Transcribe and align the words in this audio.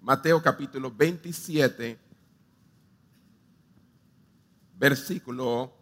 Mateo 0.00 0.40
capítulo 0.42 0.90
27, 0.90 1.98
versículo 4.78 5.72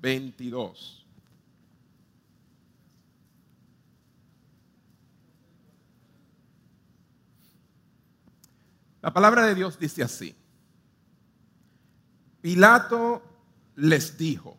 22. 0.00 1.06
La 9.02 9.12
palabra 9.12 9.46
de 9.46 9.54
Dios 9.54 9.78
dice 9.78 10.02
así. 10.02 10.34
Pilato 12.40 13.22
les 13.74 14.16
dijo, 14.16 14.56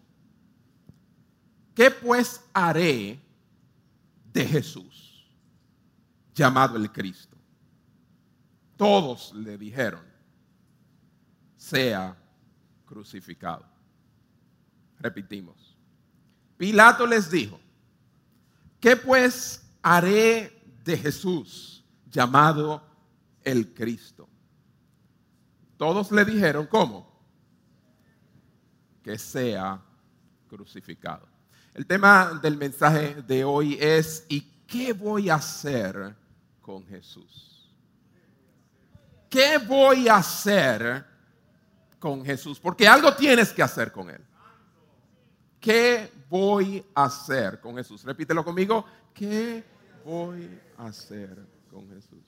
¿qué 1.74 1.92
pues 1.92 2.42
haré 2.54 3.20
de 4.34 4.46
Jesús, 4.46 5.32
llamado 6.34 6.76
el 6.78 6.92
Cristo? 6.92 7.37
Todos 8.78 9.34
le 9.34 9.58
dijeron, 9.58 10.02
sea 11.58 12.16
crucificado. 12.86 13.66
Repetimos. 15.00 15.76
Pilato 16.58 17.06
les 17.06 17.30
dijo, 17.30 17.60
¿qué 18.80 18.96
pues 18.96 19.68
haré 19.82 20.64
de 20.84 20.98
Jesús, 20.98 21.84
llamado 22.10 22.84
el 23.44 23.74
Cristo? 23.74 24.30
Todos 25.76 26.12
le 26.12 26.24
dijeron, 26.26 26.68
¿cómo? 26.68 27.08
Que 29.04 29.18
sea 29.18 29.82
crucificado. 30.48 31.28
El 31.74 31.86
tema 31.86 32.40
del 32.42 32.58
mensaje 32.58 33.22
de 33.22 33.44
hoy 33.44 33.78
es, 33.80 34.26
¿y 34.30 34.42
qué 34.66 34.94
voy 34.94 35.30
a 35.30 35.36
hacer 35.36 36.16
con 36.62 36.86
Jesús? 36.88 37.57
¿Qué 39.30 39.58
voy 39.58 40.08
a 40.08 40.18
hacer 40.18 41.06
con 42.00 42.24
Jesús? 42.24 42.60
Porque 42.60 42.88
algo 42.88 43.14
tienes 43.16 43.52
que 43.52 43.64
hacer 43.64 43.92
con 43.92 44.10
Él. 44.10 44.24
¿Qué 45.60 46.12
voy 46.30 46.86
a 46.96 47.06
hacer 47.06 47.60
con 47.60 47.76
Jesús? 47.76 48.04
Repítelo 48.04 48.44
conmigo. 48.44 48.86
¿Qué 49.14 49.64
voy 50.06 50.60
a 50.78 50.88
hacer 50.88 51.38
con 51.70 51.90
Jesús? 51.90 52.24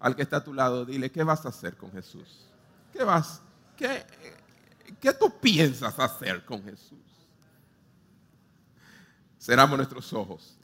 Al 0.00 0.16
que 0.16 0.22
está 0.22 0.38
a 0.38 0.44
tu 0.44 0.52
lado, 0.52 0.84
dile, 0.84 1.10
¿qué 1.10 1.22
vas 1.22 1.46
a 1.46 1.50
hacer 1.50 1.76
con 1.76 1.92
Jesús? 1.92 2.46
¿Qué 2.92 3.04
vas? 3.04 3.40
¿Qué, 3.76 4.04
qué 5.00 5.12
tú 5.12 5.32
piensas 5.40 5.98
hacer 5.98 6.44
con 6.44 6.62
Jesús? 6.64 6.98
Cerramos 9.38 9.76
nuestros 9.76 10.12
ojos 10.12 10.58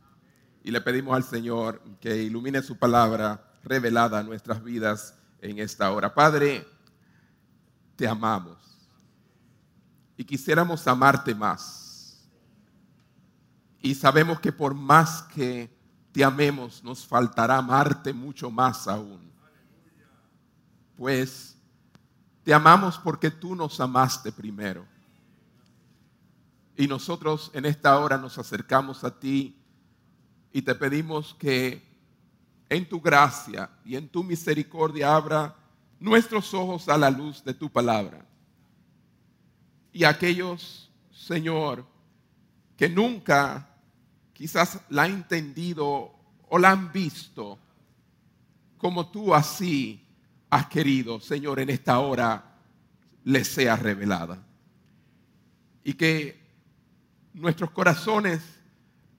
y 0.63 0.71
le 0.71 0.81
pedimos 0.81 1.17
al 1.17 1.25
Señor 1.25 1.81
que 2.01 2.17
ilumine 2.17 2.63
su 2.63 2.77
palabra 2.77 3.43
revelada 3.65 4.19
a 4.19 4.23
nuestras 4.23 4.63
vidas 4.63 5.18
en 5.41 5.59
esta 5.59 5.91
hora. 5.93 6.13
Padre, 6.15 6.67
te 7.97 8.07
amamos 8.07 8.59
y 10.17 10.25
quisiéramos 10.25 10.87
amarte 10.87 11.35
más. 11.35 12.29
Y 13.81 13.95
sabemos 13.95 14.41
que 14.41 14.53
por 14.53 14.75
más 14.75 15.23
que 15.35 15.71
te 16.13 16.25
amemos, 16.25 16.83
nos 16.83 17.07
faltará 17.07 17.59
amarte 17.59 18.13
mucho 18.13 18.51
más 18.51 18.89
aún. 18.89 19.31
Pues 20.97 21.57
te 22.43 22.53
amamos 22.53 22.99
porque 22.99 23.31
tú 23.31 23.55
nos 23.55 23.79
amaste 23.79 24.33
primero. 24.33 24.85
Y 26.77 26.87
nosotros 26.89 27.51
en 27.55 27.67
esta 27.67 27.97
hora 27.99 28.19
nos 28.19 28.39
acercamos 28.39 29.05
a 29.05 29.19
ti 29.19 29.61
y 30.53 30.63
te 30.63 30.75
pedimos 30.75 31.35
que 31.35 31.88
en 32.69 32.89
tu 32.89 33.01
gracia 33.01 33.71
y 33.85 33.97
en 33.97 34.09
tu 34.09 34.23
misericordia 34.23 35.15
abra 35.15 35.55
nuestros 35.99 36.53
ojos 36.55 36.89
a 36.89 36.99
la 36.99 37.11
luz 37.11 37.43
de 37.45 37.55
tu 37.55 37.71
palabra. 37.71 38.25
Y 39.93 40.05
aquellos, 40.05 40.91
Señor, 41.11 41.85
que 42.77 42.89
nunca 42.89 43.69
quizás 44.33 44.81
la 44.89 45.05
han 45.05 45.13
entendido 45.13 46.13
o 46.49 46.59
la 46.59 46.71
han 46.71 46.93
visto 46.93 47.59
como 48.79 49.11
tú 49.11 49.35
así 49.35 50.07
has 50.49 50.67
querido, 50.67 51.21
Señor, 51.21 51.59
en 51.61 51.71
esta 51.71 51.99
hora 51.99 52.45
les 53.25 53.49
sea 53.49 53.77
revelada. 53.77 54.43
Y 55.85 55.95
que 55.95 56.41
nuestros 57.35 57.71
corazones 57.73 58.41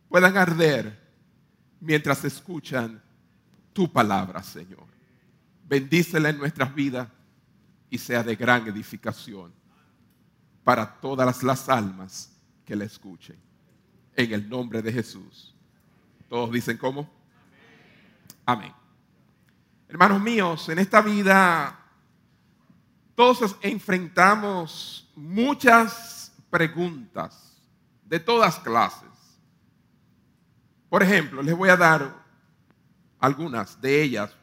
puedan 0.08 0.38
arder 0.38 0.98
mientras 1.80 2.24
escuchan 2.24 3.02
tu 3.74 3.92
palabra, 3.92 4.42
Señor. 4.44 4.86
Bendícela 5.68 6.30
en 6.30 6.38
nuestras 6.38 6.74
vidas 6.74 7.08
y 7.90 7.98
sea 7.98 8.24
de 8.24 8.36
gran 8.36 8.68
edificación 8.68 9.54
para 10.64 11.00
todas 11.00 11.44
las 11.44 11.70
almas 11.70 12.32
que 12.66 12.76
la 12.76 12.86
escuchen. 12.86 13.38
En 14.16 14.34
el 14.34 14.50
nombre 14.50 14.82
de 14.82 14.92
Jesús. 14.92 15.56
Todos 16.28 16.52
dicen 16.52 16.78
cómo. 16.78 17.10
Amén. 18.46 18.74
Hermanos 19.88 20.22
míos, 20.22 20.70
en 20.70 20.80
esta 20.80 21.02
vida 21.02 21.80
todos 23.16 23.58
enfrentamos 23.62 25.12
muchas 25.16 26.32
preguntas 26.50 27.62
de 28.06 28.20
todas 28.20 28.60
clases. 28.60 29.10
Por 30.88 31.04
ejemplo, 31.04 31.42
les 31.42 31.56
voy 31.56 31.70
a 31.70 31.76
dar 31.76 32.19
algunas 33.20 33.80
de 33.82 34.02
ellas. 34.02 34.36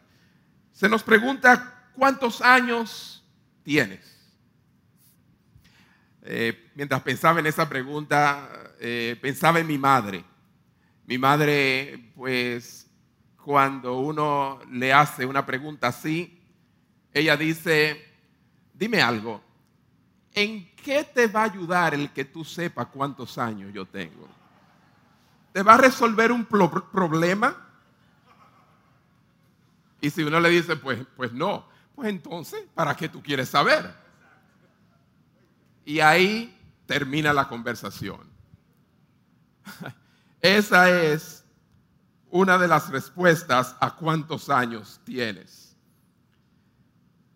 Se 0.72 0.88
nos 0.88 1.02
pregunta 1.02 1.90
cuántos 1.94 2.40
años 2.40 3.24
tienes. 3.62 4.16
Eh, 6.22 6.70
mientras 6.74 7.02
pensaba 7.02 7.40
en 7.40 7.46
esa 7.46 7.68
pregunta, 7.68 8.74
eh, 8.80 9.16
pensaba 9.20 9.60
en 9.60 9.66
mi 9.66 9.78
madre. 9.78 10.24
Mi 11.06 11.18
madre, 11.18 12.12
pues, 12.16 12.90
cuando 13.42 13.98
uno 14.00 14.58
le 14.70 14.92
hace 14.92 15.24
una 15.24 15.46
pregunta 15.46 15.88
así, 15.88 16.42
ella 17.12 17.36
dice, 17.36 18.04
dime 18.74 19.00
algo, 19.00 19.40
¿en 20.34 20.74
qué 20.74 21.04
te 21.04 21.28
va 21.28 21.42
a 21.42 21.44
ayudar 21.44 21.94
el 21.94 22.12
que 22.12 22.24
tú 22.24 22.44
sepas 22.44 22.88
cuántos 22.88 23.38
años 23.38 23.72
yo 23.72 23.86
tengo? 23.86 24.28
¿Te 25.52 25.62
va 25.62 25.74
a 25.74 25.78
resolver 25.78 26.32
un 26.32 26.44
problema? 26.44 27.65
Y 30.00 30.10
si 30.10 30.22
uno 30.22 30.40
le 30.40 30.50
dice, 30.50 30.76
pues, 30.76 31.00
pues 31.16 31.32
no, 31.32 31.68
pues 31.94 32.08
entonces, 32.08 32.64
¿para 32.74 32.94
qué 32.94 33.08
tú 33.08 33.22
quieres 33.22 33.48
saber? 33.48 33.94
Y 35.84 36.00
ahí 36.00 36.56
termina 36.86 37.32
la 37.32 37.48
conversación. 37.48 38.28
Esa 40.40 40.90
es 40.90 41.44
una 42.30 42.58
de 42.58 42.68
las 42.68 42.90
respuestas 42.90 43.74
a 43.80 43.94
cuántos 43.94 44.50
años 44.50 45.00
tienes. 45.04 45.76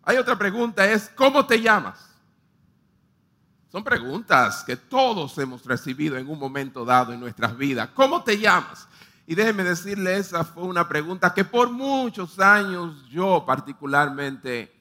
Hay 0.03 0.17
otra 0.17 0.37
pregunta, 0.37 0.89
es 0.89 1.09
¿cómo 1.15 1.45
te 1.45 1.61
llamas? 1.61 2.11
Son 3.71 3.83
preguntas 3.83 4.63
que 4.65 4.75
todos 4.75 5.37
hemos 5.37 5.65
recibido 5.65 6.17
en 6.17 6.29
un 6.29 6.37
momento 6.37 6.83
dado 6.83 7.13
en 7.13 7.19
nuestras 7.19 7.55
vidas. 7.55 7.89
¿Cómo 7.93 8.21
te 8.21 8.37
llamas? 8.37 8.87
Y 9.31 9.35
déjeme 9.35 9.63
decirle, 9.63 10.17
esa 10.17 10.43
fue 10.43 10.63
una 10.63 10.89
pregunta 10.89 11.33
que 11.33 11.45
por 11.45 11.71
muchos 11.71 12.37
años 12.37 13.07
yo 13.07 13.45
particularmente 13.45 14.75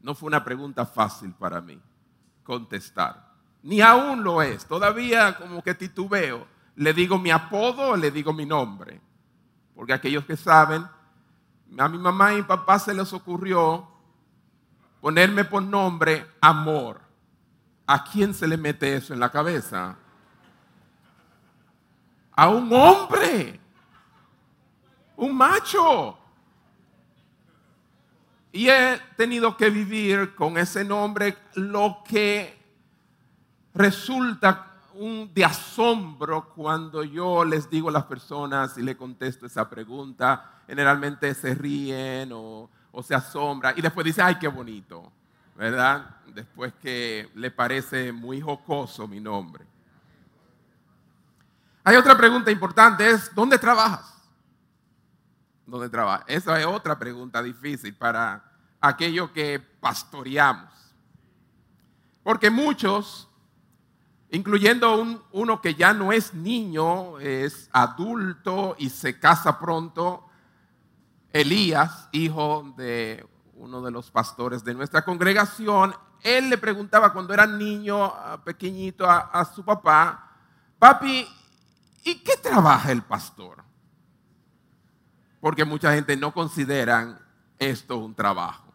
no 0.00 0.14
fue 0.14 0.28
una 0.28 0.42
pregunta 0.42 0.86
fácil 0.86 1.34
para 1.34 1.60
mí 1.60 1.78
contestar. 2.42 3.34
Ni 3.62 3.82
aún 3.82 4.24
lo 4.24 4.40
es. 4.40 4.64
Todavía 4.64 5.36
como 5.36 5.62
que 5.62 5.74
titubeo. 5.74 6.46
Le 6.74 6.94
digo 6.94 7.18
mi 7.18 7.30
apodo 7.30 7.90
o 7.90 7.96
le 7.98 8.10
digo 8.10 8.32
mi 8.32 8.46
nombre. 8.46 8.98
Porque 9.74 9.92
aquellos 9.92 10.24
que 10.24 10.38
saben, 10.38 10.86
a 11.76 11.88
mi 11.90 11.98
mamá 11.98 12.32
y 12.32 12.36
mi 12.36 12.44
papá 12.44 12.78
se 12.78 12.94
les 12.94 13.12
ocurrió 13.12 13.86
ponerme 15.02 15.44
por 15.44 15.62
nombre 15.62 16.26
amor. 16.40 16.98
¿A 17.86 18.02
quién 18.04 18.32
se 18.32 18.48
le 18.48 18.56
mete 18.56 18.96
eso 18.96 19.12
en 19.12 19.20
la 19.20 19.30
cabeza? 19.30 19.98
A 22.34 22.48
un 22.48 22.72
hombre, 22.72 23.60
un 25.22 25.36
macho. 25.36 26.18
Y 28.50 28.68
he 28.68 29.00
tenido 29.16 29.56
que 29.56 29.70
vivir 29.70 30.34
con 30.34 30.58
ese 30.58 30.84
nombre 30.84 31.38
lo 31.54 32.02
que 32.06 32.60
resulta 33.72 34.68
un 34.94 35.32
de 35.32 35.44
asombro 35.44 36.50
cuando 36.54 37.02
yo 37.02 37.44
les 37.44 37.70
digo 37.70 37.88
a 37.88 37.92
las 37.92 38.04
personas 38.04 38.76
y 38.76 38.82
le 38.82 38.96
contesto 38.96 39.46
esa 39.46 39.70
pregunta. 39.70 40.60
Generalmente 40.66 41.32
se 41.34 41.54
ríen 41.54 42.30
o, 42.32 42.68
se 43.02 43.14
asombran 43.14 43.74
y 43.76 43.80
después 43.80 44.04
dicen, 44.04 44.26
ay, 44.26 44.34
qué 44.38 44.48
bonito, 44.48 45.10
¿verdad? 45.56 46.16
Después 46.26 46.74
que 46.82 47.30
le 47.34 47.50
parece 47.50 48.12
muy 48.12 48.40
jocoso 48.40 49.08
mi 49.08 49.20
nombre. 49.20 49.64
Hay 51.84 51.96
otra 51.96 52.16
pregunta 52.16 52.50
importante, 52.50 53.08
es, 53.08 53.34
¿dónde 53.34 53.58
trabajas? 53.58 54.21
¿Dónde 55.72 55.88
trabajas? 55.88 56.26
Esa 56.28 56.60
es 56.60 56.66
otra 56.66 56.98
pregunta 56.98 57.42
difícil 57.42 57.94
para 57.94 58.44
aquello 58.78 59.32
que 59.32 59.58
pastoreamos. 59.58 60.70
Porque 62.22 62.50
muchos, 62.50 63.26
incluyendo 64.30 65.24
uno 65.32 65.62
que 65.62 65.74
ya 65.74 65.94
no 65.94 66.12
es 66.12 66.34
niño, 66.34 67.18
es 67.20 67.70
adulto 67.72 68.76
y 68.78 68.90
se 68.90 69.18
casa 69.18 69.58
pronto, 69.58 70.28
Elías, 71.32 72.06
hijo 72.12 72.74
de 72.76 73.26
uno 73.54 73.80
de 73.80 73.92
los 73.92 74.10
pastores 74.10 74.62
de 74.62 74.74
nuestra 74.74 75.02
congregación, 75.06 75.94
él 76.20 76.50
le 76.50 76.58
preguntaba 76.58 77.14
cuando 77.14 77.32
era 77.32 77.46
niño, 77.46 78.12
pequeñito, 78.44 79.08
a, 79.08 79.42
su 79.46 79.64
papá, 79.64 80.36
papi, 80.78 81.26
¿y 82.04 82.16
qué 82.16 82.36
trabaja 82.36 82.92
el 82.92 83.00
pastor? 83.00 83.71
Porque 85.42 85.64
mucha 85.64 85.92
gente 85.92 86.16
no 86.16 86.32
considera 86.32 87.18
esto 87.58 87.98
un 87.98 88.14
trabajo. 88.14 88.72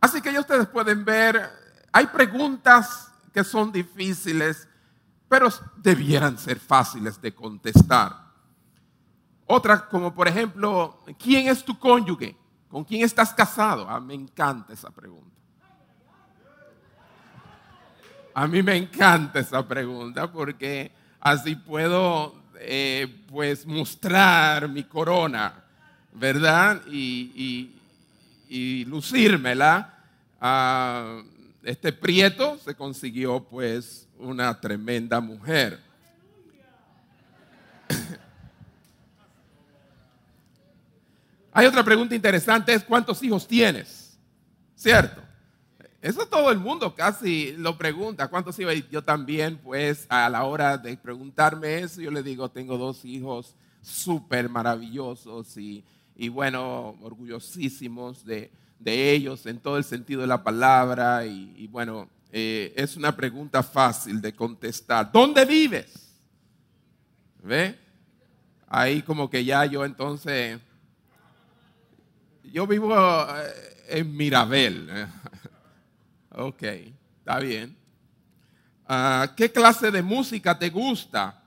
Así 0.00 0.22
que 0.22 0.32
ya 0.32 0.38
ustedes 0.38 0.68
pueden 0.68 1.04
ver, 1.04 1.50
hay 1.90 2.06
preguntas 2.06 3.10
que 3.34 3.42
son 3.42 3.72
difíciles, 3.72 4.68
pero 5.28 5.48
debieran 5.78 6.38
ser 6.38 6.60
fáciles 6.60 7.20
de 7.20 7.34
contestar. 7.34 8.16
Otras 9.44 9.82
como 9.82 10.14
por 10.14 10.28
ejemplo, 10.28 11.02
¿quién 11.18 11.48
es 11.48 11.64
tu 11.64 11.76
cónyuge? 11.76 12.36
¿Con 12.68 12.84
quién 12.84 13.02
estás 13.02 13.34
casado? 13.34 13.90
Ah, 13.90 13.98
me 13.98 14.14
encanta 14.14 14.72
esa 14.72 14.92
pregunta. 14.92 15.36
A 18.32 18.46
mí 18.46 18.62
me 18.62 18.76
encanta 18.76 19.40
esa 19.40 19.66
pregunta 19.66 20.30
porque 20.30 20.92
así 21.18 21.56
puedo 21.56 22.41
eh, 22.64 23.22
pues 23.28 23.66
mostrar 23.66 24.68
mi 24.68 24.84
corona, 24.84 25.64
¿verdad? 26.12 26.82
Y, 26.86 27.70
lucírmela. 28.86 29.98
Ah, 30.40 31.22
este 31.62 31.92
prieto 31.92 32.58
se 32.58 32.74
consiguió 32.74 33.42
pues 33.44 34.08
una 34.18 34.60
tremenda 34.60 35.20
mujer. 35.20 35.78
Hay 41.52 41.66
otra 41.66 41.84
pregunta 41.84 42.14
interesante, 42.14 42.74
es 42.74 42.84
cuántos 42.84 43.22
hijos 43.22 43.46
tienes, 43.46 44.18
¿cierto? 44.74 45.31
Eso 46.02 46.26
todo 46.26 46.50
el 46.50 46.58
mundo 46.58 46.96
casi 46.96 47.52
lo 47.56 47.78
pregunta, 47.78 48.26
¿cuántos 48.26 48.58
hijos? 48.58 48.74
Yo 48.90 49.04
también, 49.04 49.56
pues, 49.56 50.04
a 50.08 50.28
la 50.28 50.42
hora 50.42 50.76
de 50.76 50.96
preguntarme 50.96 51.78
eso, 51.78 52.00
yo 52.00 52.10
le 52.10 52.24
digo, 52.24 52.50
tengo 52.50 52.76
dos 52.76 53.04
hijos 53.04 53.54
súper 53.80 54.48
maravillosos 54.48 55.56
y, 55.56 55.84
bueno, 56.28 56.96
orgullosísimos 57.02 58.24
de, 58.24 58.50
ellos 58.84 59.46
en 59.46 59.60
todo 59.60 59.78
el 59.78 59.84
sentido 59.84 60.22
de 60.22 60.26
la 60.26 60.42
palabra. 60.42 61.24
Y, 61.24 61.68
bueno, 61.68 62.08
eh, 62.32 62.72
es 62.74 62.96
una 62.96 63.14
pregunta 63.14 63.62
fácil 63.62 64.20
de 64.20 64.34
contestar. 64.34 65.12
¿Dónde 65.12 65.44
vives? 65.44 66.16
¿Ve? 67.44 67.78
Ahí 68.66 69.02
como 69.02 69.30
que 69.30 69.44
ya 69.44 69.66
yo 69.66 69.84
entonces 69.84 70.58
yo 72.42 72.66
vivo 72.66 72.92
eh, 72.92 73.72
en 74.00 74.16
Mirabel. 74.16 74.88
Ok, 76.34 76.62
está 77.18 77.38
bien. 77.38 77.76
Ah, 78.86 79.32
¿Qué 79.36 79.50
clase 79.50 79.90
de 79.90 80.02
música 80.02 80.58
te 80.58 80.70
gusta? 80.70 81.42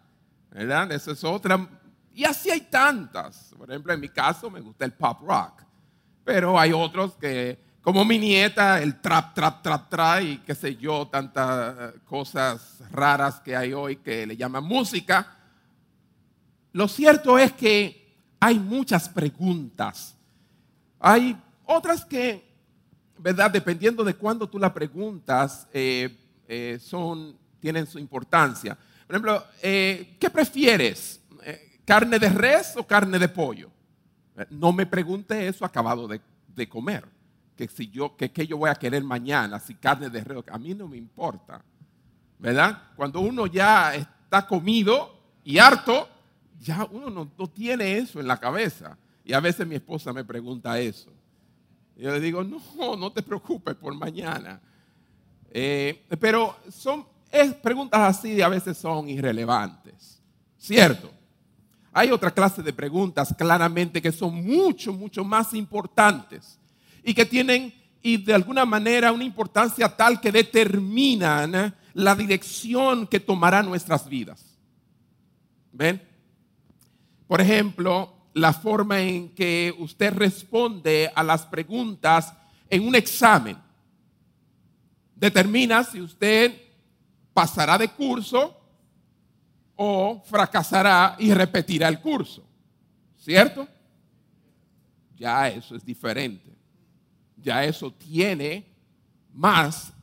¿Verdad? 0.51 0.91
Esa 0.91 1.11
es 1.11 1.23
otra. 1.23 1.67
Y 2.13 2.23
así 2.23 2.49
hay 2.49 2.61
tantas. 2.61 3.53
Por 3.57 3.69
ejemplo, 3.69 3.93
en 3.93 3.99
mi 3.99 4.09
caso 4.09 4.49
me 4.49 4.61
gusta 4.61 4.85
el 4.85 4.93
pop 4.93 5.21
rock. 5.21 5.63
Pero 6.23 6.59
hay 6.59 6.71
otros 6.73 7.15
que, 7.17 7.59
como 7.81 8.03
mi 8.05 8.17
nieta, 8.17 8.81
el 8.81 9.01
trap, 9.01 9.33
trap, 9.33 9.61
trap, 9.61 9.89
trap 9.89 10.21
y 10.23 10.37
qué 10.39 10.55
sé 10.55 10.75
yo, 10.75 11.07
tantas 11.07 11.93
cosas 12.05 12.81
raras 12.91 13.39
que 13.41 13.55
hay 13.55 13.73
hoy 13.73 13.97
que 13.97 14.25
le 14.25 14.37
llaman 14.37 14.63
música. 14.63 15.37
Lo 16.71 16.87
cierto 16.87 17.37
es 17.37 17.51
que 17.53 18.17
hay 18.39 18.59
muchas 18.59 19.09
preguntas 19.09 20.15
hay 21.07 21.39
otras 21.65 22.03
que, 22.03 22.54
¿verdad? 23.17 23.51
Dependiendo 23.51 24.03
de 24.03 24.15
cuándo 24.15 24.47
tú 24.47 24.59
la 24.59 24.73
preguntas, 24.73 25.67
eh, 25.73 26.15
eh, 26.47 26.79
son, 26.81 27.37
tienen 27.59 27.87
su 27.87 27.99
importancia. 27.99 28.77
Por 29.07 29.15
ejemplo, 29.15 29.43
eh, 29.61 30.15
¿qué 30.19 30.29
prefieres? 30.29 31.21
¿Carne 31.85 32.17
de 32.17 32.29
res 32.29 32.75
o 32.75 32.85
carne 32.85 33.19
de 33.19 33.29
pollo? 33.29 33.69
No 34.49 34.73
me 34.73 34.87
pregunte 34.87 35.47
eso 35.47 35.63
acabado 35.63 36.07
de, 36.07 36.69
comer. 36.69 37.05
Que 37.55 37.67
si 37.67 37.89
yo, 37.89 38.17
que 38.17 38.47
yo 38.47 38.57
voy 38.57 38.69
a 38.69 38.75
querer 38.75 39.03
mañana, 39.03 39.59
si 39.59 39.75
carne 39.75 40.09
de 40.09 40.23
res, 40.23 40.43
a 40.51 40.57
mí 40.57 40.73
no 40.73 40.87
me 40.87 40.97
importa. 40.97 41.63
¿Verdad? 42.39 42.89
Cuando 42.95 43.21
uno 43.21 43.45
ya 43.45 43.95
está 43.95 44.45
comido 44.47 45.15
y 45.43 45.57
harto, 45.59 46.09
ya 46.59 46.85
uno 46.91 47.29
no 47.37 47.47
tiene 47.47 47.97
eso 47.97 48.19
en 48.19 48.27
la 48.27 48.37
cabeza. 48.37 48.97
Y 49.23 49.33
a 49.33 49.39
veces 49.39 49.65
mi 49.65 49.75
esposa 49.75 50.11
me 50.11 50.25
pregunta 50.25 50.79
eso. 50.79 51.14
Yo 51.97 52.11
le 52.11 52.19
digo, 52.19 52.43
no, 52.43 52.95
no 52.95 53.11
te 53.11 53.21
preocupes 53.21 53.75
por 53.75 53.93
mañana. 53.95 54.59
Eh, 55.51 56.05
pero 56.19 56.57
son 56.69 57.05
preguntas 57.61 58.17
así 58.17 58.41
a 58.41 58.49
veces 58.49 58.77
son 58.77 59.09
irrelevantes. 59.09 60.21
¿Cierto? 60.57 61.11
Hay 61.93 62.11
otra 62.11 62.31
clase 62.31 62.61
de 62.61 62.73
preguntas 62.73 63.33
claramente 63.37 64.01
que 64.01 64.11
son 64.11 64.43
mucho, 64.43 64.91
mucho 64.91 65.23
más 65.23 65.53
importantes 65.53 66.59
y 67.03 67.13
que 67.13 67.25
tienen 67.25 67.73
y 68.01 68.17
de 68.17 68.33
alguna 68.33 68.65
manera 68.65 69.11
una 69.11 69.23
importancia 69.23 69.89
tal 69.89 70.19
que 70.19 70.31
determinan 70.31 71.75
la 71.93 72.15
dirección 72.15 73.07
que 73.07 73.19
tomará 73.19 73.63
nuestras 73.63 74.07
vidas. 74.07 74.57
¿Ven? 75.71 76.01
Por 77.27 77.41
ejemplo, 77.41 78.14
la 78.35 78.51
forma 78.51 78.99
en 78.99 79.29
que 79.29 79.73
usted 79.79 80.13
responde 80.13 81.09
a 81.15 81.23
las 81.23 81.45
preguntas 81.45 82.33
en 82.69 82.85
un 82.85 82.93
examen. 82.93 83.57
Determina 85.15 85.85
si 85.85 86.01
usted 86.01 86.53
pasará 87.33 87.77
de 87.77 87.87
curso 87.87 88.59
o 89.77 90.21
fracasará 90.25 91.15
y 91.17 91.33
repetirá 91.33 91.87
el 91.87 92.01
curso. 92.01 92.45
¿Cierto? 93.17 93.69
Ya 95.15 95.47
eso 95.47 95.73
es 95.73 95.85
diferente. 95.85 96.51
Ya 97.37 97.63
eso 97.63 97.89
tiene 97.89 98.65
más 99.33 99.93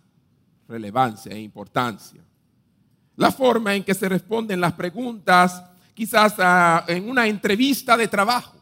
relevancia 0.67 1.33
e 1.33 1.41
importancia. 1.41 2.23
La 3.15 3.31
forma 3.31 3.75
en 3.75 3.85
que 3.85 3.93
se 3.93 4.09
responden 4.09 4.59
las 4.59 4.73
preguntas 4.73 5.63
quizás 5.95 6.35
ah, 6.39 6.85
en 6.89 7.09
una 7.09 7.27
entrevista 7.27 7.97
de 7.97 8.09
trabajo. 8.09 8.57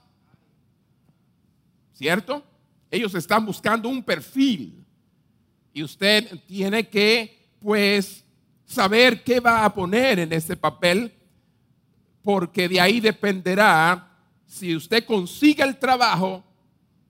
¿Cierto? 1.94 2.42
Ellos 2.90 3.14
están 3.14 3.44
buscando 3.44 3.88
un 3.88 4.02
perfil 4.02 4.84
y 5.72 5.82
usted 5.82 6.40
tiene 6.46 6.88
que, 6.88 7.54
pues, 7.60 8.24
saber 8.64 9.22
qué 9.22 9.38
va 9.40 9.64
a 9.64 9.74
poner 9.74 10.18
en 10.18 10.32
ese 10.32 10.56
papel, 10.56 11.12
porque 12.22 12.68
de 12.68 12.80
ahí 12.80 13.00
dependerá 13.00 14.08
si 14.46 14.74
usted 14.74 15.04
consigue 15.04 15.62
el 15.62 15.78
trabajo 15.78 16.42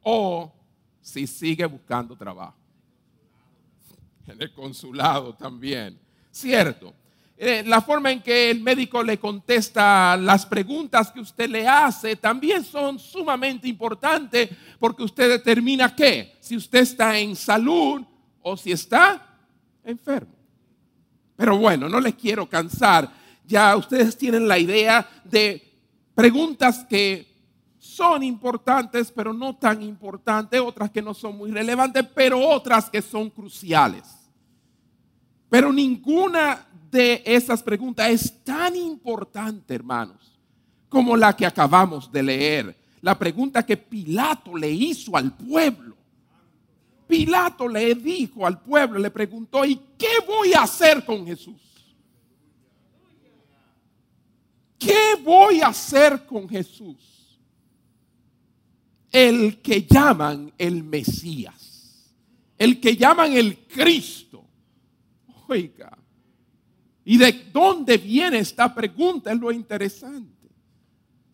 o 0.02 0.52
si 1.00 1.26
sigue 1.26 1.64
buscando 1.64 2.16
trabajo. 2.16 2.56
En 4.26 4.40
el 4.40 4.52
consulado 4.52 5.34
también. 5.34 5.98
Cierto. 6.30 6.94
Eh, 7.42 7.62
la 7.64 7.80
forma 7.80 8.12
en 8.12 8.20
que 8.20 8.50
el 8.50 8.60
médico 8.60 9.02
le 9.02 9.18
contesta 9.18 10.14
las 10.14 10.44
preguntas 10.44 11.10
que 11.10 11.20
usted 11.20 11.48
le 11.48 11.66
hace 11.66 12.16
también 12.16 12.62
son 12.62 12.98
sumamente 12.98 13.66
importantes 13.66 14.50
porque 14.78 15.04
usted 15.04 15.26
determina 15.26 15.96
qué, 15.96 16.36
si 16.38 16.54
usted 16.54 16.80
está 16.80 17.18
en 17.18 17.34
salud 17.34 18.02
o 18.42 18.58
si 18.58 18.72
está 18.72 19.26
enfermo. 19.82 20.34
Pero 21.34 21.56
bueno, 21.56 21.88
no 21.88 21.98
les 21.98 22.14
quiero 22.14 22.46
cansar. 22.46 23.10
Ya 23.46 23.74
ustedes 23.74 24.18
tienen 24.18 24.46
la 24.46 24.58
idea 24.58 25.08
de 25.24 25.66
preguntas 26.14 26.84
que 26.90 27.26
son 27.78 28.22
importantes, 28.22 29.10
pero 29.10 29.32
no 29.32 29.56
tan 29.56 29.80
importantes, 29.80 30.60
otras 30.60 30.90
que 30.90 31.00
no 31.00 31.14
son 31.14 31.38
muy 31.38 31.50
relevantes, 31.50 32.04
pero 32.14 32.38
otras 32.38 32.90
que 32.90 33.00
son 33.00 33.30
cruciales. 33.30 34.20
Pero 35.48 35.72
ninguna 35.72 36.66
de 36.90 37.22
esas 37.24 37.62
preguntas 37.62 38.10
es 38.10 38.44
tan 38.44 38.76
importante, 38.76 39.74
hermanos, 39.74 40.38
como 40.88 41.16
la 41.16 41.34
que 41.34 41.46
acabamos 41.46 42.10
de 42.10 42.22
leer. 42.22 42.76
La 43.00 43.18
pregunta 43.18 43.64
que 43.64 43.76
Pilato 43.76 44.56
le 44.56 44.70
hizo 44.70 45.16
al 45.16 45.32
pueblo. 45.36 45.96
Pilato 47.06 47.66
le 47.66 47.94
dijo 47.94 48.46
al 48.46 48.60
pueblo, 48.60 48.98
le 48.98 49.10
preguntó, 49.10 49.64
¿y 49.64 49.80
qué 49.96 50.18
voy 50.26 50.52
a 50.52 50.62
hacer 50.62 51.04
con 51.04 51.26
Jesús? 51.26 51.56
¿Qué 54.78 55.16
voy 55.22 55.60
a 55.60 55.68
hacer 55.68 56.24
con 56.26 56.48
Jesús? 56.48 57.10
el 59.12 59.60
que 59.60 59.82
llaman 59.82 60.52
el 60.56 60.84
Mesías, 60.84 62.12
el 62.56 62.80
que 62.80 62.96
llaman 62.96 63.32
el 63.32 63.58
Cristo. 63.66 64.44
Oiga, 65.48 65.96
¿y 67.10 67.16
de 67.16 67.50
dónde 67.52 67.98
viene 67.98 68.38
esta 68.38 68.72
pregunta? 68.72 69.32
Es 69.32 69.40
lo 69.40 69.50
interesante. 69.50 70.48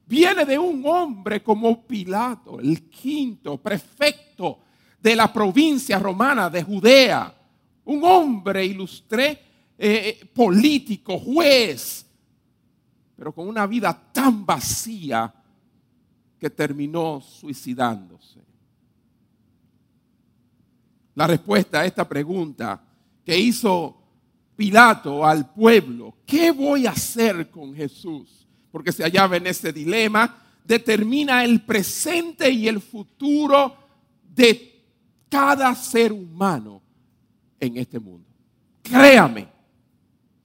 Viene 0.06 0.46
de 0.46 0.58
un 0.58 0.82
hombre 0.86 1.42
como 1.42 1.86
Pilato, 1.86 2.58
el 2.58 2.88
quinto 2.88 3.58
prefecto 3.58 4.60
de 4.98 5.14
la 5.14 5.30
provincia 5.30 5.98
romana 5.98 6.48
de 6.48 6.62
Judea, 6.62 7.30
un 7.84 8.04
hombre 8.04 8.64
ilustré, 8.64 9.32
eh, 9.76 10.18
eh, 10.18 10.30
político, 10.34 11.18
juez, 11.18 12.06
pero 13.14 13.34
con 13.34 13.46
una 13.46 13.66
vida 13.66 13.92
tan 14.14 14.46
vacía 14.46 15.30
que 16.38 16.48
terminó 16.48 17.20
suicidándose. 17.20 18.40
La 21.16 21.26
respuesta 21.26 21.80
a 21.80 21.84
esta 21.84 22.08
pregunta 22.08 22.82
que 23.22 23.38
hizo 23.38 24.05
Pilato 24.56 25.24
al 25.24 25.52
pueblo, 25.52 26.16
¿qué 26.24 26.50
voy 26.50 26.86
a 26.86 26.90
hacer 26.90 27.50
con 27.50 27.74
Jesús? 27.74 28.46
Porque 28.72 28.90
se 28.90 29.02
hallaba 29.02 29.36
en 29.36 29.46
ese 29.46 29.72
dilema, 29.72 30.42
determina 30.64 31.44
el 31.44 31.60
presente 31.60 32.50
y 32.50 32.66
el 32.66 32.80
futuro 32.80 33.76
de 34.34 34.82
cada 35.28 35.74
ser 35.74 36.12
humano 36.12 36.80
en 37.60 37.76
este 37.76 37.98
mundo. 37.98 38.26
Créame 38.82 39.46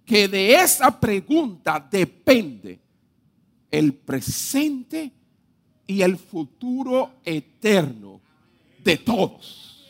que 0.06 0.28
de 0.28 0.56
esa 0.56 1.00
pregunta 1.00 1.88
depende 1.90 2.80
el 3.70 3.94
presente 3.94 5.12
y 5.88 6.02
el 6.02 6.18
futuro 6.18 7.14
eterno 7.24 8.20
de 8.84 8.98
todos. 8.98 9.90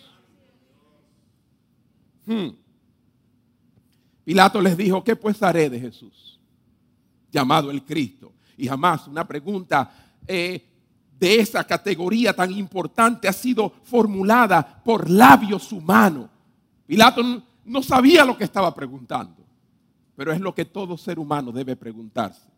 Hmm. 2.26 2.61
Pilato 4.24 4.62
les 4.62 4.78
dijo, 4.78 5.04
¿qué 5.04 5.16
pues 5.16 5.42
haré 5.42 5.70
de 5.70 5.80
Jesús? 5.80 6.40
Llamado 7.32 7.72
el 7.72 7.84
Cristo. 7.84 8.34
Y 8.58 8.68
jamás 8.68 9.08
una 9.08 9.28
pregunta 9.28 9.92
eh, 10.28 10.64
de 11.20 11.40
esa 11.40 11.64
categoría 11.64 12.34
tan 12.34 12.52
importante 12.52 13.28
ha 13.28 13.34
sido 13.34 13.72
formulada 13.84 14.82
por 14.84 15.10
labios 15.10 15.72
humanos. 15.72 16.30
Pilato 16.86 17.22
no 17.66 17.84
sabía 17.84 18.26
lo 18.26 18.38
que 18.38 18.44
estaba 18.44 18.74
preguntando, 18.74 19.46
pero 20.16 20.32
es 20.32 20.40
lo 20.40 20.54
que 20.54 20.66
todo 20.66 20.98
ser 20.98 21.20
humano 21.20 21.52
debe 21.52 21.76
preguntarse. 21.76 22.50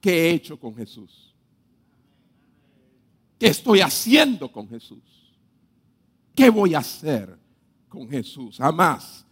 ¿Qué 0.00 0.10
he 0.10 0.30
hecho 0.30 0.58
con 0.58 0.74
Jesús? 0.74 1.34
¿Qué 3.38 3.48
estoy 3.48 3.80
haciendo 3.80 4.50
con 4.50 4.68
Jesús? 4.68 5.02
¿Qué 6.34 6.50
voy 6.50 6.74
a 6.74 6.78
hacer 6.78 7.38
con 7.88 8.08
Jesús? 8.08 8.56
Jamás, 8.58 9.26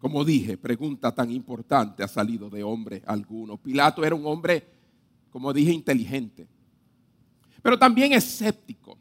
como 0.00 0.24
dije, 0.24 0.56
pregunta 0.56 1.14
tan 1.14 1.30
importante 1.30 2.02
ha 2.02 2.08
salido 2.08 2.48
de 2.48 2.64
hombre 2.64 3.02
alguno. 3.06 3.58
Pilato 3.58 4.02
era 4.02 4.14
un 4.14 4.26
hombre, 4.26 4.66
como 5.30 5.52
dije, 5.52 5.72
inteligente, 5.72 6.48
pero 7.62 7.78
también 7.78 8.14
escéptico. 8.14 8.96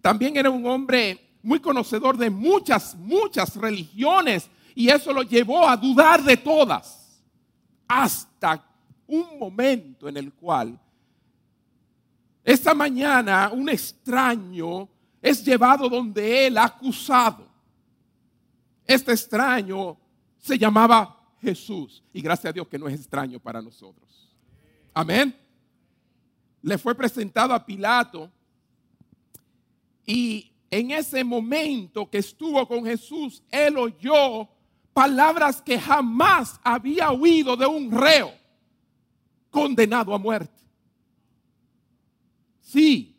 También 0.00 0.36
era 0.36 0.50
un 0.50 0.64
hombre 0.66 1.18
muy 1.42 1.58
conocedor 1.58 2.16
de 2.16 2.30
muchas, 2.30 2.94
muchas 2.94 3.56
religiones 3.56 4.48
y 4.74 4.88
eso 4.88 5.12
lo 5.12 5.22
llevó 5.22 5.68
a 5.68 5.76
dudar 5.76 6.22
de 6.22 6.36
todas 6.36 7.20
hasta 7.88 8.64
un 9.08 9.38
momento 9.38 10.08
en 10.08 10.16
el 10.16 10.32
cual 10.32 10.78
esta 12.44 12.72
mañana 12.72 13.50
un 13.52 13.68
extraño 13.68 14.88
es 15.20 15.44
llevado 15.44 15.88
donde 15.88 16.46
él 16.46 16.56
acusado. 16.56 17.45
Este 18.86 19.12
extraño 19.12 19.98
se 20.38 20.58
llamaba 20.58 21.16
Jesús. 21.40 22.02
Y 22.12 22.20
gracias 22.20 22.50
a 22.50 22.52
Dios 22.52 22.68
que 22.68 22.78
no 22.78 22.88
es 22.88 22.94
extraño 22.94 23.40
para 23.40 23.60
nosotros. 23.60 24.34
Amén. 24.94 25.36
Le 26.62 26.78
fue 26.78 26.94
presentado 26.94 27.52
a 27.52 27.64
Pilato. 27.64 28.30
Y 30.06 30.52
en 30.70 30.90
ese 30.92 31.24
momento 31.24 32.08
que 32.08 32.18
estuvo 32.18 32.66
con 32.66 32.84
Jesús, 32.84 33.42
él 33.50 33.76
oyó 33.76 34.48
palabras 34.92 35.60
que 35.60 35.78
jamás 35.78 36.60
había 36.62 37.10
oído 37.10 37.56
de 37.56 37.66
un 37.66 37.90
reo 37.90 38.32
condenado 39.50 40.14
a 40.14 40.18
muerte. 40.18 40.62
Sí, 42.60 43.16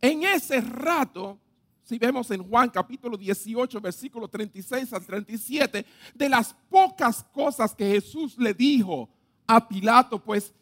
en 0.00 0.24
ese 0.24 0.60
rato, 0.60 1.38
si 1.86 1.98
vemos 1.98 2.28
en 2.32 2.42
Juan 2.42 2.68
capítulo 2.68 3.16
18, 3.16 3.80
versículo 3.80 4.26
36 4.26 4.92
al 4.92 5.06
37, 5.06 5.86
de 6.16 6.28
las 6.28 6.52
pocas 6.68 7.22
cosas 7.32 7.76
que 7.76 7.88
Jesús 7.88 8.36
le 8.38 8.52
dijo 8.52 9.08
a 9.46 9.68
Pilato, 9.68 10.18
pues 10.18 10.52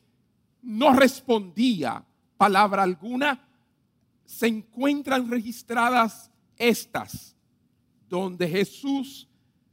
no 0.60 0.92
respondía 0.92 2.04
palabra 2.36 2.82
alguna, 2.82 3.42
se 4.26 4.48
encuentran 4.48 5.30
registradas 5.30 6.30
estas, 6.58 7.34
donde 8.06 8.46
Jesús 8.46 9.26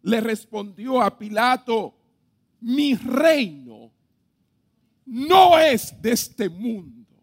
le 0.04 0.22
respondió 0.22 1.02
a 1.02 1.18
Pilato, 1.18 1.94
mi 2.62 2.96
reino 2.96 3.92
no 5.06 5.60
es 5.60 6.02
de 6.02 6.14
este 6.14 6.48
mundo. 6.48 7.14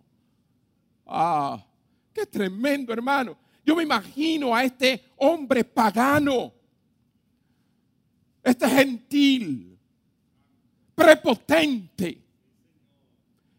Ah, 1.06 1.64
qué 2.12 2.26
tremendo, 2.26 2.92
hermano. 2.92 3.48
Yo 3.69 3.77
me 3.77 3.83
imagino 3.83 4.57
a 4.57 4.65
este 4.65 5.11
hombre 5.19 5.63
pagano, 5.63 6.55
este 8.43 8.67
gentil, 8.67 9.79
prepotente, 10.95 12.19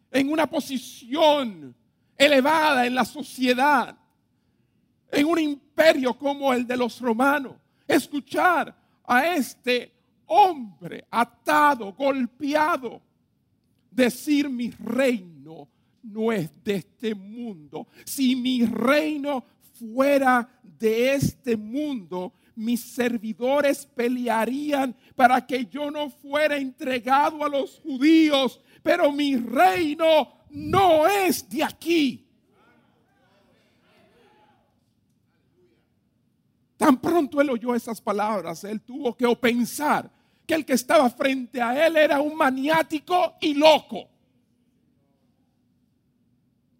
en 0.10 0.32
una 0.32 0.48
posición 0.48 1.76
elevada 2.18 2.88
en 2.88 2.96
la 2.96 3.06
sociedad, 3.06 3.96
en 5.12 5.28
un 5.28 5.38
imperio 5.38 6.18
como 6.18 6.54
el 6.54 6.66
de 6.66 6.76
los 6.76 7.00
romanos, 7.00 7.58
escuchar 7.88 8.76
a 9.04 9.28
este 9.28 9.94
hombre 10.26 11.06
atado, 11.12 11.94
golpeado, 11.94 13.00
decir 13.92 14.50
mi 14.50 14.72
reino 14.72 15.70
no 16.02 16.32
es 16.32 16.50
de 16.64 16.78
este 16.78 17.14
mundo. 17.14 17.88
Si 18.06 18.36
mi 18.36 18.66
reino 18.66 19.46
fuera 19.80 20.48
de 20.64 21.14
este 21.14 21.56
mundo, 21.56 22.34
mis 22.56 22.82
servidores 22.82 23.86
pelearían 23.86 24.96
para 25.16 25.46
que 25.46 25.66
yo 25.66 25.90
no 25.90 26.10
fuera 26.10 26.58
entregado 26.58 27.44
a 27.44 27.50
los 27.50 27.80
judíos, 27.80 28.60
pero 28.84 29.12
mi 29.12 29.36
reino 29.38 30.32
no 30.50 31.08
es 31.08 31.48
de 31.50 31.64
aquí. 31.64 32.26
Tan 36.78 37.00
pronto 37.00 37.42
él 37.42 37.50
oyó 37.50 37.76
esas 37.76 38.00
palabras, 38.00 38.64
él 38.64 38.82
tuvo 38.82 39.16
que 39.16 39.34
pensar 39.36 40.10
que 40.46 40.56
el 40.56 40.66
que 40.66 40.74
estaba 40.74 41.10
frente 41.10 41.62
a 41.62 41.86
él 41.86 41.98
era 41.98 42.22
un 42.22 42.36
maniático 42.36 43.36
y 43.42 43.54
loco 43.54 44.10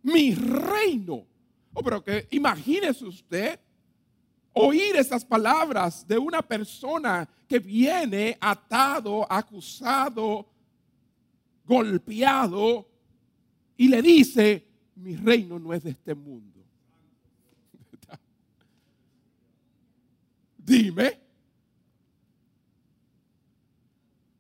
mi 0.04 0.34
reino. 0.34 1.26
Oh, 1.74 1.84
pero 1.84 2.04
que 2.04 2.28
imagínese 2.32 3.06
usted 3.06 3.60
oír 4.54 4.96
esas 4.96 5.24
palabras 5.24 6.08
de 6.08 6.18
una 6.18 6.42
persona 6.42 7.28
que 7.48 7.60
viene 7.60 8.38
atado, 8.40 9.26
acusado, 9.32 10.48
golpeado 11.66 12.88
y 13.78 13.88
le 13.88 14.02
dice, 14.02 14.68
mi 14.96 15.16
reino 15.16 15.60
no 15.60 15.74
es 15.74 15.84
de 15.84 15.92
este 15.92 16.14
mundo. 16.14 16.60
Dime. 20.58 21.20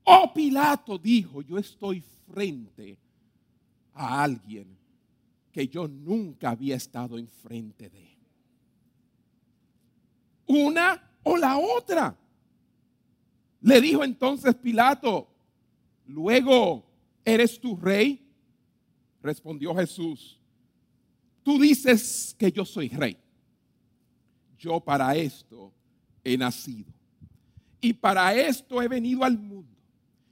Oh 0.04 0.34
Pilato 0.34 0.98
dijo, 0.98 1.42
yo 1.42 1.58
estoy 1.58 2.04
frente 2.32 2.98
a 3.94 4.24
alguien 4.24 4.79
que 5.60 5.68
yo 5.68 5.90
nunca 5.90 6.52
había 6.52 6.78
estado 6.78 7.18
enfrente 7.18 7.90
de. 7.90 8.18
Una 10.48 11.12
o 11.22 11.36
la 11.36 11.58
otra. 11.58 12.18
Le 13.60 13.82
dijo 13.82 14.06
entonces 14.06 14.56
Pilato, 14.56 15.28
luego, 16.06 16.86
¿eres 17.26 17.60
tu 17.60 17.76
rey? 17.76 18.26
Respondió 19.22 19.76
Jesús, 19.76 20.40
tú 21.44 21.60
dices 21.60 22.34
que 22.40 22.54
yo 22.54 22.64
soy 22.64 22.88
rey. 22.88 23.18
Yo 24.58 24.80
para 24.80 25.14
esto 25.14 25.74
he 26.24 26.38
nacido. 26.38 26.94
Y 27.82 27.92
para 27.92 28.34
esto 28.34 28.82
he 28.82 28.88
venido 28.88 29.26
al 29.26 29.38
mundo, 29.38 29.76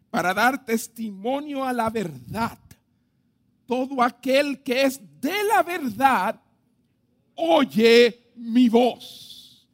para 0.10 0.34
dar 0.34 0.63
testimonio 0.63 1.65
a 1.65 1.74
la 1.74 1.89
verdad 1.89 2.57
todo 3.67 4.01
aquel 4.01 4.63
que 4.63 4.83
es 4.83 5.00
de 5.21 5.43
la 5.43 5.62
verdad 5.62 6.41
oye 7.38 8.31
mi 8.36 8.67
voz. 8.67 9.67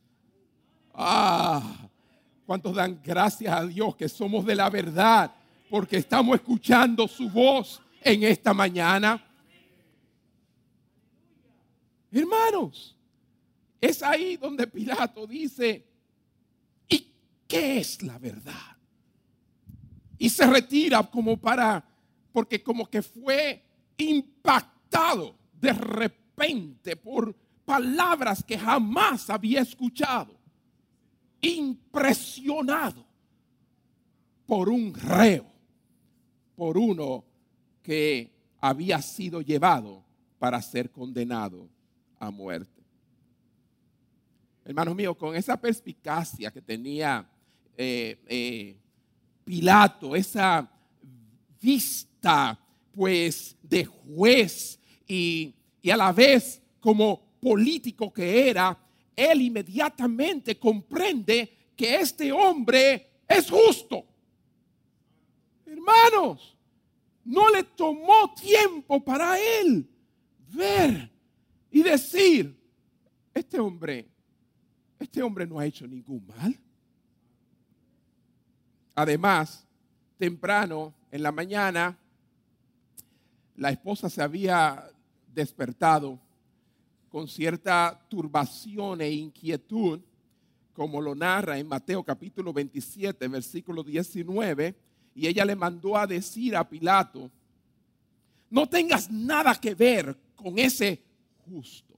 Ah, 0.93 1.89
¿cuántos 2.45 2.75
dan 2.75 2.99
gracias 3.03 3.53
a 3.53 3.65
Dios 3.65 3.95
que 3.95 4.07
somos 4.07 4.45
de 4.45 4.55
la 4.55 4.69
verdad? 4.69 5.33
Porque 5.69 5.97
estamos 5.97 6.35
escuchando 6.35 7.07
su 7.07 7.29
voz 7.29 7.81
en 8.01 8.23
esta 8.23 8.53
mañana. 8.53 9.23
Hermanos, 12.11 12.95
es 13.81 14.03
ahí 14.03 14.37
donde 14.37 14.67
Pilato 14.67 15.25
dice, 15.25 15.83
¿y 16.87 17.07
qué 17.47 17.79
es 17.79 18.03
la 18.03 18.19
verdad? 18.19 18.77
Y 20.19 20.29
se 20.29 20.45
retira 20.45 21.01
como 21.03 21.37
para, 21.37 21.83
porque 22.31 22.61
como 22.61 22.87
que 22.87 23.01
fue 23.01 23.63
impactado 23.97 25.35
de 25.59 25.73
repente 25.73 26.95
por 26.95 27.35
palabras 27.65 28.43
que 28.43 28.57
jamás 28.57 29.29
había 29.29 29.61
escuchado, 29.61 30.37
impresionado 31.41 33.05
por 34.45 34.69
un 34.69 34.93
reo, 34.93 35.45
por 36.55 36.77
uno 36.77 37.23
que 37.81 38.31
había 38.59 39.01
sido 39.01 39.41
llevado 39.41 40.03
para 40.39 40.61
ser 40.61 40.91
condenado 40.91 41.69
a 42.19 42.31
muerte. 42.31 42.83
Hermanos 44.65 44.95
míos, 44.95 45.17
con 45.17 45.35
esa 45.35 45.59
perspicacia 45.59 46.51
que 46.51 46.61
tenía 46.61 47.27
eh, 47.75 48.21
eh, 48.27 48.77
Pilato, 49.43 50.15
esa 50.15 50.69
vista 51.59 52.57
pues 52.93 53.57
de 53.61 53.85
juez 53.85 54.79
y, 55.07 55.55
y 55.81 55.89
a 55.89 55.97
la 55.97 56.11
vez 56.11 56.61
como 56.79 57.21
político 57.41 58.13
que 58.13 58.49
era, 58.49 58.77
él 59.15 59.41
inmediatamente 59.41 60.57
comprende 60.57 61.71
que 61.75 61.95
este 61.95 62.31
hombre 62.31 63.11
es 63.27 63.49
justo. 63.49 64.05
Hermanos, 65.65 66.55
no 67.25 67.49
le 67.49 67.63
tomó 67.63 68.33
tiempo 68.33 69.03
para 69.03 69.37
él 69.39 69.89
ver 70.49 71.11
y 71.71 71.81
decir, 71.81 72.55
este 73.33 73.59
hombre, 73.59 74.07
este 74.99 75.21
hombre 75.23 75.47
no 75.47 75.59
ha 75.59 75.65
hecho 75.65 75.87
ningún 75.87 76.25
mal. 76.27 76.57
Además, 78.95 79.67
temprano 80.17 80.93
en 81.11 81.23
la 81.23 81.31
mañana, 81.31 81.97
la 83.55 83.69
esposa 83.69 84.09
se 84.09 84.21
había 84.21 84.89
despertado 85.33 86.19
con 87.09 87.27
cierta 87.27 87.99
turbación 88.09 89.01
e 89.01 89.11
inquietud, 89.11 89.99
como 90.73 90.99
lo 90.99 91.13
narra 91.13 91.59
en 91.59 91.67
Mateo 91.67 92.03
capítulo 92.03 92.51
27, 92.51 93.27
versículo 93.27 93.83
19, 93.83 94.75
y 95.15 95.27
ella 95.27 95.45
le 95.45 95.55
mandó 95.55 95.95
a 95.95 96.07
decir 96.07 96.55
a 96.55 96.67
Pilato, 96.67 97.29
no 98.49 98.67
tengas 98.67 99.09
nada 99.09 99.55
que 99.55 99.75
ver 99.75 100.17
con 100.35 100.57
ese 100.57 101.01
justo. 101.45 101.93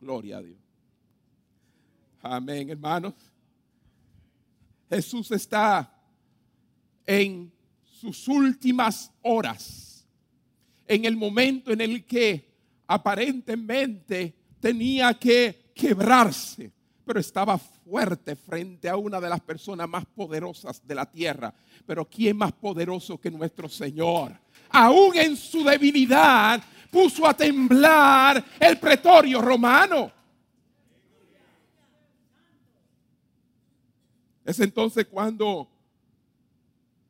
Gloria 0.00 0.38
a 0.38 0.42
Dios. 0.42 0.58
Amén, 2.22 2.70
hermanos. 2.70 3.14
Jesús 4.88 5.30
está 5.30 5.90
en 7.06 7.52
sus 7.84 8.28
últimas 8.28 9.10
horas, 9.22 9.93
en 10.86 11.04
el 11.04 11.16
momento 11.16 11.72
en 11.72 11.80
el 11.80 12.04
que 12.04 12.52
aparentemente 12.86 14.34
tenía 14.60 15.14
que 15.14 15.72
quebrarse, 15.74 16.70
pero 17.04 17.20
estaba 17.20 17.58
fuerte 17.58 18.36
frente 18.36 18.88
a 18.88 18.96
una 18.96 19.20
de 19.20 19.28
las 19.28 19.40
personas 19.40 19.88
más 19.88 20.04
poderosas 20.06 20.86
de 20.86 20.94
la 20.94 21.10
tierra. 21.10 21.52
Pero 21.86 22.04
¿quién 22.08 22.36
más 22.36 22.52
poderoso 22.52 23.18
que 23.18 23.30
nuestro 23.30 23.68
Señor? 23.68 24.38
Aún 24.70 25.16
en 25.16 25.36
su 25.36 25.62
debilidad 25.62 26.62
puso 26.90 27.26
a 27.26 27.34
temblar 27.34 28.44
el 28.58 28.78
pretorio 28.78 29.40
romano. 29.40 30.10
Es 34.44 34.60
entonces 34.60 35.06
cuando 35.06 35.68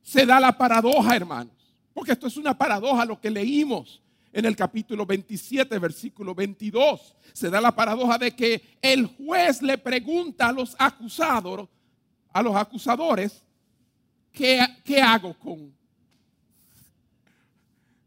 se 0.03 0.25
da 0.25 0.39
la 0.39 0.57
paradoja, 0.57 1.17
hermanos. 1.17 1.54
Porque 1.95 2.13
esto 2.13 2.27
es 2.27 2.37
una 2.37 2.59
paradoja 2.59 3.05
lo 3.05 3.21
que 3.21 3.31
leímos 3.31 4.03
en 4.33 4.45
el 4.45 4.57
capítulo 4.57 5.07
27, 5.07 5.79
versículo 5.79 6.35
22. 6.35 7.15
Se 7.33 7.49
da 7.49 7.61
la 7.61 7.75
paradoja 7.75 8.19
de 8.19 8.33
que 8.33 8.79
el 8.83 9.07
juez 9.07 9.63
le 9.63 9.79
pregunta 9.79 10.49
a 10.49 10.53
los 10.53 10.75
acusados, 10.77 11.69
a 12.33 12.43
los 12.43 12.55
acusadores, 12.57 13.43
¿qué, 14.33 14.61
qué 14.85 15.01
hago 15.01 15.39
con? 15.39 15.73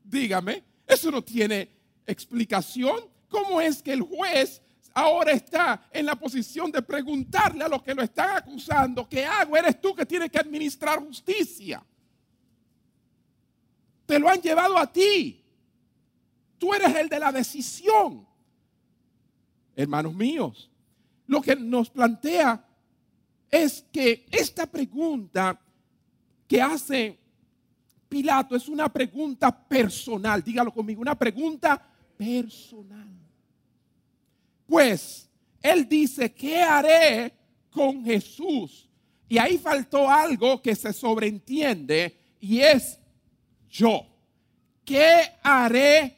Dígame, 0.03 0.63
eso 0.85 1.09
no 1.09 1.23
tiene 1.23 1.69
explicación. 2.05 2.99
¿Cómo 3.29 3.61
es 3.61 3.81
que 3.81 3.93
el 3.93 4.01
juez 4.01 4.61
ahora 4.93 5.31
está 5.31 5.87
en 5.91 6.07
la 6.07 6.15
posición 6.15 6.71
de 6.71 6.81
preguntarle 6.81 7.63
a 7.63 7.69
los 7.69 7.83
que 7.83 7.93
lo 7.93 8.01
están 8.01 8.35
acusando, 8.35 9.07
¿qué 9.07 9.23
hago? 9.23 9.55
Eres 9.55 9.79
tú 9.79 9.93
que 9.93 10.05
tienes 10.05 10.31
que 10.31 10.39
administrar 10.39 10.99
justicia. 10.99 11.83
Te 14.07 14.17
lo 14.17 14.27
han 14.29 14.41
llevado 14.41 14.75
a 14.77 14.91
ti. 14.91 15.43
Tú 16.57 16.73
eres 16.73 16.95
el 16.95 17.07
de 17.07 17.19
la 17.19 17.31
decisión. 17.31 18.25
Hermanos 19.75 20.15
míos, 20.15 20.71
lo 21.27 21.39
que 21.39 21.55
nos 21.55 21.91
plantea 21.91 22.65
es 23.51 23.85
que 23.91 24.25
esta 24.31 24.65
pregunta 24.65 25.59
que 26.47 26.59
hace 26.59 27.19
Pilato 28.09 28.55
es 28.55 28.69
una 28.69 28.91
pregunta 28.91 29.51
personal. 29.51 30.41
Dígalo 30.41 30.71
conmigo, 30.71 31.01
una 31.01 31.17
pregunta 31.17 31.85
personal. 32.17 33.07
Pues 34.65 35.29
él 35.61 35.87
dice, 35.87 36.33
¿qué 36.33 36.61
haré 36.61 37.33
con 37.69 38.03
Jesús? 38.03 38.89
Y 39.27 39.37
ahí 39.37 39.57
faltó 39.57 40.09
algo 40.09 40.61
que 40.61 40.73
se 40.75 40.93
sobreentiende 40.93 42.17
y 42.39 42.59
es 42.59 42.97
yo. 43.69 44.05
¿Qué 44.83 45.33
haré 45.43 46.17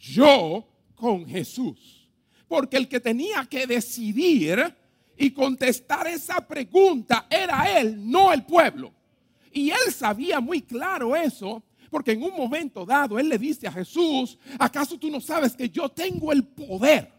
yo 0.00 0.66
con 1.00 1.26
Jesús. 1.26 2.08
Porque 2.46 2.76
el 2.76 2.88
que 2.88 3.00
tenía 3.00 3.44
que 3.44 3.66
decidir 3.66 4.76
y 5.16 5.30
contestar 5.30 6.06
esa 6.06 6.46
pregunta 6.46 7.26
era 7.30 7.78
él, 7.78 8.10
no 8.10 8.32
el 8.32 8.44
pueblo. 8.44 8.92
Y 9.52 9.70
él 9.70 9.92
sabía 9.92 10.40
muy 10.40 10.62
claro 10.62 11.14
eso, 11.14 11.62
porque 11.90 12.12
en 12.12 12.22
un 12.22 12.36
momento 12.36 12.84
dado 12.84 13.18
él 13.18 13.28
le 13.28 13.38
dice 13.38 13.66
a 13.66 13.72
Jesús, 13.72 14.38
¿acaso 14.58 14.98
tú 14.98 15.10
no 15.10 15.20
sabes 15.20 15.56
que 15.56 15.68
yo 15.68 15.88
tengo 15.88 16.32
el 16.32 16.44
poder 16.44 17.12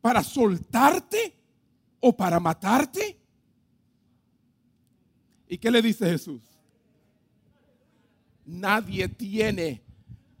para 0.00 0.22
soltarte 0.22 1.34
o 2.00 2.14
para 2.14 2.40
matarte? 2.40 3.18
¿Y 5.48 5.58
qué 5.58 5.70
le 5.70 5.82
dice 5.82 6.08
Jesús? 6.08 6.51
Nadie 8.52 9.08
tiene 9.08 9.82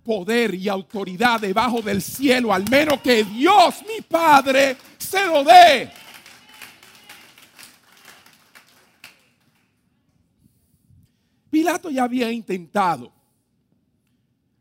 poder 0.04 0.54
y 0.54 0.68
autoridad 0.68 1.40
debajo 1.40 1.80
del 1.80 2.02
cielo, 2.02 2.52
al 2.52 2.68
menos 2.68 3.00
que 3.00 3.24
Dios, 3.24 3.82
mi 3.88 4.02
Padre, 4.02 4.76
se 4.98 5.24
lo 5.26 5.42
dé. 5.42 5.90
Pilato 11.48 11.88
ya 11.88 12.04
había 12.04 12.30
intentado, 12.30 13.10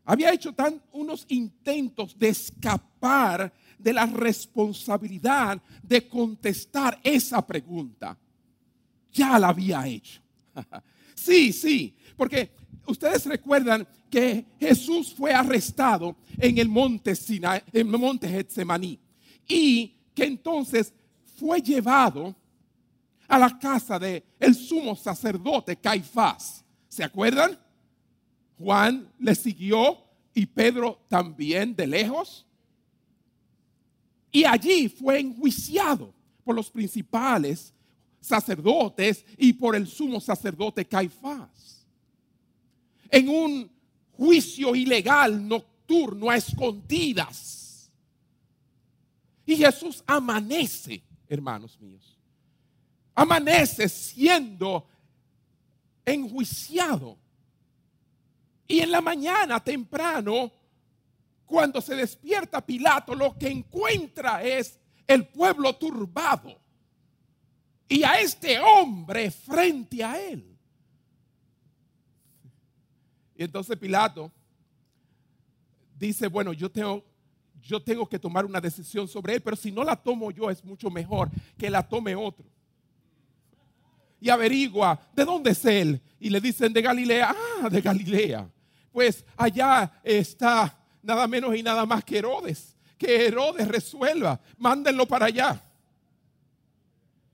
había 0.06 0.32
hecho 0.32 0.54
tan 0.54 0.82
unos 0.94 1.26
intentos 1.28 2.18
de 2.18 2.30
escapar 2.30 3.52
de 3.78 3.92
la 3.92 4.06
responsabilidad 4.06 5.62
de 5.84 6.08
contestar 6.08 7.02
esa 7.04 7.46
pregunta. 7.46 8.18
Ya 9.12 9.38
la 9.38 9.50
había 9.50 9.86
hecho. 9.86 10.22
sí, 11.16 11.52
sí, 11.52 11.94
porque 12.16 12.61
ustedes 12.86 13.26
recuerdan 13.26 13.88
que 14.10 14.46
Jesús 14.60 15.14
fue 15.14 15.34
arrestado 15.34 16.16
en 16.38 16.58
el 16.58 16.68
monte 16.68 17.16
Sinai, 17.16 17.64
en 17.72 17.88
el 17.88 17.98
monte 17.98 18.28
Getsemaní 18.28 19.00
y 19.48 19.96
que 20.14 20.26
entonces 20.26 20.94
fue 21.40 21.62
llevado 21.62 22.36
a 23.28 23.40
la 23.40 23.58
casa 23.58 23.98
de 23.98 24.24
el 24.40 24.54
sumo 24.54 24.96
sacerdote 24.96 25.78
Caifás. 25.78 26.64
¿Se 26.90 27.04
acuerdan? 27.04 27.58
Juan 28.60 29.10
le 29.18 29.34
siguió 29.34 29.98
y 30.34 30.46
Pedro 30.46 31.00
también 31.08 31.76
de 31.76 31.88
lejos. 31.88 32.46
Y 34.32 34.44
allí 34.44 34.90
fue 34.90 35.20
enjuiciado 35.20 36.14
por 36.44 36.56
los 36.56 36.70
principales 36.70 37.74
sacerdotes 38.20 39.26
y 39.38 39.54
por 39.54 39.76
el 39.76 39.88
sumo 39.88 40.20
sacerdote 40.20 40.86
Caifás. 40.86 41.81
En 43.12 43.30
un 43.30 43.72
juicio 44.14 44.74
ilegal 44.74 45.48
nocturno 45.48 46.30
a 46.30 46.38
escondidas. 46.38 47.92
Y 49.46 49.58
Jesús 49.58 50.04
amanece, 50.08 51.04
hermanos 51.28 51.80
míos. 51.80 52.18
Amanece 53.14 53.90
siendo 53.90 54.88
enjuiciado. 56.06 57.18
Y 58.68 58.80
en 58.80 58.92
la 58.92 59.02
mañana 59.02 59.62
temprano, 59.62 60.52
cuando 61.46 61.82
se 61.82 61.96
despierta 61.96 62.66
Pilato, 62.66 63.14
lo 63.14 63.38
que 63.38 63.50
encuentra 63.50 64.42
es 64.42 64.80
el 65.06 65.28
pueblo 65.28 65.76
turbado. 65.76 66.58
Y 67.90 68.04
a 68.04 68.22
este 68.22 68.58
hombre 68.60 69.30
frente 69.32 70.02
a 70.02 70.18
él. 70.18 70.51
Y 73.42 73.44
entonces 73.44 73.76
Pilato 73.76 74.32
dice, 75.98 76.28
bueno, 76.28 76.54
yo 76.54 76.70
tengo, 76.70 77.04
yo 77.60 77.82
tengo 77.82 78.08
que 78.08 78.20
tomar 78.20 78.46
una 78.46 78.62
decisión 78.62 79.08
sobre 79.08 79.34
él, 79.34 79.42
pero 79.42 79.56
si 79.56 79.72
no 79.72 79.84
la 79.84 79.96
tomo 79.96 80.30
yo 80.30 80.48
es 80.52 80.64
mucho 80.64 80.92
mejor 80.92 81.28
que 81.58 81.68
la 81.68 81.82
tome 81.82 82.16
otro. 82.16 82.46
Y 84.20 84.30
averigua 84.30 85.02
de 85.16 85.26
dónde 85.26 85.50
es 85.50 85.66
él. 85.66 86.00
Y 86.20 86.30
le 86.30 86.40
dicen 86.40 86.72
de 86.72 86.84
Galilea, 86.84 87.36
ah, 87.64 87.68
de 87.68 87.82
Galilea. 87.82 88.48
Pues 88.92 89.26
allá 89.36 89.92
está 90.04 90.78
nada 91.02 91.28
menos 91.28 91.56
y 91.56 91.64
nada 91.64 91.84
más 91.88 92.04
que 92.04 92.20
Herodes. 92.20 92.76
Que 92.96 93.26
Herodes 93.26 93.68
resuelva, 93.68 94.40
mándenlo 94.60 95.08
para 95.08 95.26
allá. 95.26 95.60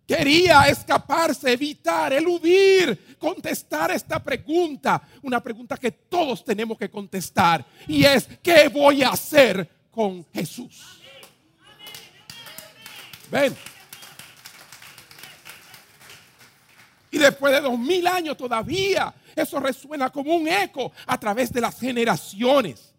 Quería 0.07 0.69
escaparse, 0.69 1.51
evitar, 1.51 2.13
eludir, 2.13 3.17
contestar 3.19 3.91
esta 3.91 4.23
pregunta. 4.23 5.01
Una 5.21 5.43
pregunta 5.43 5.75
que 5.75 5.91
todos 5.91 6.45
tenemos 6.45 6.77
que 6.77 6.89
contestar. 6.89 7.65
Y 7.85 8.05
es, 8.05 8.25
¿qué 8.41 8.69
voy 8.69 9.03
a 9.03 9.09
hacer 9.09 9.69
con 9.91 10.25
Jesús? 10.33 11.01
Ven. 13.29 13.53
Y 17.11 17.17
después 17.17 17.51
de 17.51 17.59
dos 17.59 17.77
mil 17.77 18.07
años 18.07 18.37
todavía 18.37 19.13
eso 19.35 19.59
resuena 19.59 20.09
como 20.09 20.35
un 20.35 20.47
eco 20.47 20.93
a 21.05 21.19
través 21.19 21.51
de 21.51 21.59
las 21.59 21.77
generaciones. 21.77 22.93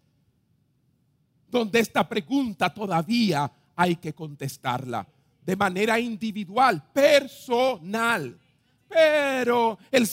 Donde 1.47 1.79
esta 1.79 2.07
pregunta 2.07 2.71
todavía 2.71 3.51
hay 3.75 3.95
que 3.95 4.13
contestarla 4.13 5.07
de 5.49 5.55
manera 5.55 5.99
individual, 5.99 6.91
personal. 6.93 8.39
Pero 8.87 9.79
el 9.89 10.07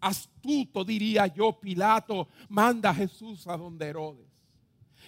astuto, 0.00 0.84
diría 0.84 1.28
yo, 1.28 1.52
Pilato, 1.52 2.26
manda 2.48 2.90
a 2.90 2.94
Jesús 2.94 3.46
a 3.46 3.56
donde 3.56 3.86
Herodes. 3.86 4.26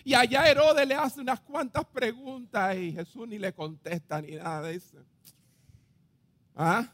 Y 0.05 0.15
allá 0.15 0.49
Herodes 0.49 0.87
le 0.87 0.95
hace 0.95 1.21
unas 1.23 1.41
cuantas 1.41 1.85
preguntas 1.87 2.77
y 2.77 2.93
Jesús 2.93 3.27
ni 3.27 3.37
le 3.37 3.53
contesta 3.53 4.23
ni 4.23 4.37
nada 4.37 4.63
de 4.63 4.77
eso. 4.77 4.97
¿Ah? 6.55 6.87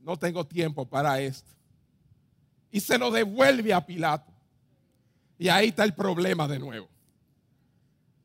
No 0.00 0.16
tengo 0.16 0.44
tiempo 0.44 0.84
para 0.84 1.20
esto. 1.20 1.54
Y 2.72 2.80
se 2.80 2.98
lo 2.98 3.12
devuelve 3.12 3.72
a 3.72 3.86
Pilato. 3.86 4.32
Y 5.38 5.48
ahí 5.48 5.68
está 5.68 5.84
el 5.84 5.94
problema 5.94 6.48
de 6.48 6.58
nuevo. 6.58 6.88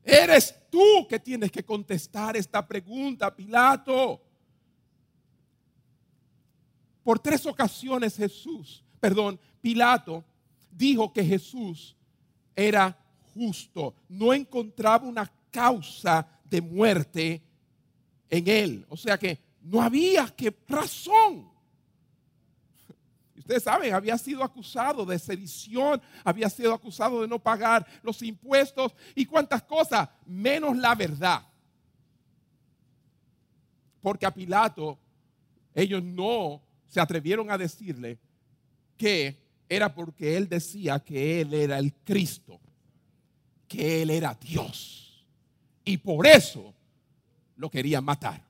Eres 0.06 0.54
tú 0.70 1.04
que 1.08 1.18
tienes 1.18 1.50
que 1.50 1.64
contestar 1.64 2.36
esta 2.36 2.64
pregunta, 2.64 3.34
Pilato. 3.34 4.22
Por 7.02 7.18
tres 7.18 7.44
ocasiones 7.44 8.16
Jesús, 8.16 8.84
perdón, 9.00 9.38
Pilato 9.60 10.24
dijo 10.70 11.12
que 11.12 11.24
Jesús 11.24 11.96
era 12.54 12.96
justo. 13.34 13.94
No 14.08 14.32
encontraba 14.32 15.08
una 15.08 15.28
causa 15.50 16.24
de 16.44 16.60
muerte 16.60 17.42
en 18.30 18.46
él. 18.46 18.86
O 18.88 18.96
sea 18.96 19.18
que 19.18 19.40
no 19.62 19.82
había 19.82 20.28
que 20.28 20.54
razón 20.68 21.50
Ustedes 23.46 23.62
saben, 23.62 23.94
había 23.94 24.18
sido 24.18 24.42
acusado 24.42 25.06
de 25.06 25.20
sedición, 25.20 26.02
había 26.24 26.50
sido 26.50 26.74
acusado 26.74 27.22
de 27.22 27.28
no 27.28 27.38
pagar 27.38 27.86
los 28.02 28.20
impuestos 28.22 28.92
y 29.14 29.24
cuántas 29.24 29.62
cosas, 29.62 30.08
menos 30.26 30.76
la 30.76 30.96
verdad. 30.96 31.46
Porque 34.00 34.26
a 34.26 34.34
Pilato 34.34 34.98
ellos 35.76 36.02
no 36.02 36.60
se 36.88 36.98
atrevieron 36.98 37.48
a 37.52 37.56
decirle 37.56 38.18
que 38.96 39.36
era 39.68 39.94
porque 39.94 40.36
él 40.36 40.48
decía 40.48 40.98
que 40.98 41.40
él 41.40 41.54
era 41.54 41.78
el 41.78 41.94
Cristo, 42.02 42.58
que 43.68 44.02
él 44.02 44.10
era 44.10 44.34
Dios. 44.34 45.24
Y 45.84 45.98
por 45.98 46.26
eso 46.26 46.74
lo 47.54 47.70
querían 47.70 48.04
matar. 48.04 48.42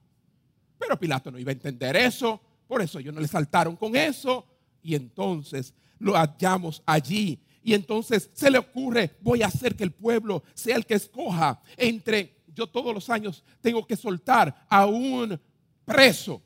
Pero 0.79 0.99
Pilato 0.99 1.31
no 1.31 1.39
iba 1.39 1.51
a 1.51 1.53
entender 1.53 1.97
eso, 1.97 2.41
por 2.67 2.81
eso 2.81 2.99
ellos 2.99 3.13
no 3.13 3.21
le 3.21 3.29
saltaron 3.29 3.77
con 3.77 3.95
eso 3.95 4.56
y 4.87 4.95
entonces 4.95 5.75
lo 5.99 6.13
hallamos 6.13 6.81
allí. 6.87 7.43
Y 7.61 7.75
entonces 7.75 8.31
se 8.33 8.49
le 8.49 8.59
ocurre, 8.59 9.17
voy 9.21 9.43
a 9.43 9.49
hacer 9.49 9.75
que 9.75 9.83
el 9.83 9.91
pueblo 9.91 10.45
sea 10.55 10.77
el 10.77 10.87
que 10.87 10.95
escoja 10.95 11.61
entre, 11.77 12.45
yo 12.55 12.69
todos 12.69 12.95
los 12.95 13.11
años 13.11 13.43
tengo 13.61 13.85
que 13.85 13.97
soltar 13.97 14.65
a 14.69 14.87
un 14.87 15.41
preso, 15.85 16.41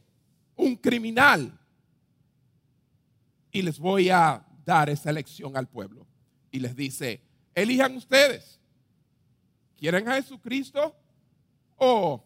un 0.57 0.75
criminal. 0.75 1.59
Y 3.53 3.61
les 3.61 3.79
voy 3.79 4.09
a 4.09 4.43
dar 4.65 4.89
esa 4.89 5.11
elección 5.11 5.55
al 5.55 5.69
pueblo. 5.69 6.07
Y 6.51 6.61
les 6.61 6.75
dice, 6.75 7.21
elijan 7.55 7.95
ustedes. 7.95 8.59
¿Quieren 9.77 10.09
a 10.09 10.15
Jesucristo 10.15 10.97
o 11.77 12.25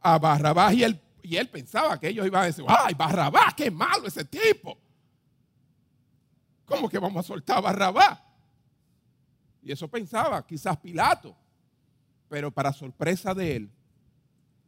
a 0.00 0.18
Barrabás? 0.18 0.74
Y 0.74 0.82
él, 0.82 1.00
y 1.22 1.36
él 1.36 1.48
pensaba 1.48 2.00
que 2.00 2.08
ellos 2.08 2.26
iban 2.26 2.42
a 2.42 2.46
decir, 2.46 2.64
ay, 2.66 2.94
Barrabás, 2.94 3.54
qué 3.54 3.70
malo 3.70 4.08
ese 4.08 4.24
tipo. 4.24 4.81
¿Cómo 6.72 6.88
que 6.88 6.98
vamos 6.98 7.22
a 7.22 7.28
soltar 7.28 7.58
a 7.58 7.60
Barrabá? 7.60 8.24
Y 9.62 9.72
eso 9.72 9.88
pensaba 9.88 10.46
quizás 10.46 10.78
Pilato. 10.78 11.36
Pero 12.30 12.50
para 12.50 12.72
sorpresa 12.72 13.34
de 13.34 13.56
él, 13.56 13.70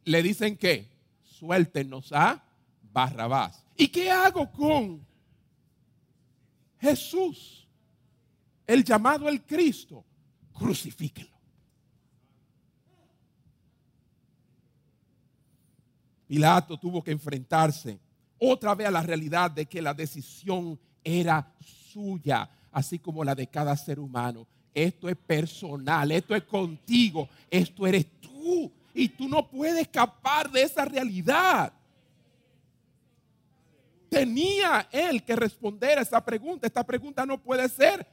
le 0.05 0.23
dicen 0.23 0.59
que 0.59 0.87
suéltenos 1.23 2.13
a 2.13 2.45
Barrabás. 2.93 3.65
¿Y 3.75 3.89
qué 3.89 4.11
hago 4.11 4.53
con 4.53 5.03
Jesús? 6.79 7.67
El 8.67 8.85
llamado 8.85 9.27
el 9.27 9.43
Cristo. 9.43 10.05
Crucifíquenlo. 10.53 11.33
Pilato 16.27 16.77
tuvo 16.79 17.03
que 17.03 17.13
enfrentarse 17.13 17.99
otra 18.39 18.75
vez 18.75 18.89
a 18.89 18.91
la 18.91 19.03
realidad 19.03 19.51
de 19.51 19.65
que 19.65 19.81
la 19.81 19.95
decisión 19.95 20.79
era 21.03 21.51
suya, 21.95 22.49
así 22.73 22.99
como 22.99 23.25
la 23.25 23.35
de 23.35 23.47
cada 23.47 23.77
ser 23.77 24.01
humano. 24.01 24.47
Esto 24.75 25.09
es 25.09 25.17
personal, 25.17 26.11
esto 26.11 26.35
es 26.35 26.43
contigo, 26.43 27.29
esto 27.49 27.87
eres 27.87 28.07
tú. 28.21 28.71
Y 28.93 29.09
tú 29.09 29.29
no 29.29 29.49
puedes 29.49 29.83
escapar 29.83 30.51
de 30.51 30.63
esa 30.63 30.85
realidad. 30.85 31.73
Tenía 34.09 34.89
él 34.91 35.23
que 35.25 35.35
responder 35.35 35.99
a 35.99 36.03
esa 36.03 36.25
pregunta. 36.25 36.67
Esta 36.67 36.85
pregunta 36.85 37.25
no 37.25 37.41
puede 37.41 37.69
ser 37.69 38.07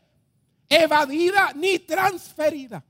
evadida 0.70 1.52
ni 1.56 1.80
transferida. 1.80 2.84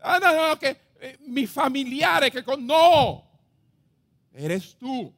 Ah, 0.00 0.18
no, 0.20 0.48
no, 0.48 0.58
que 0.58 0.76
eh, 1.00 1.18
mis 1.26 1.50
familiares 1.50 2.30
que 2.30 2.44
con 2.44 2.64
no, 2.64 3.24
eres 4.32 4.76
tú 4.76 5.12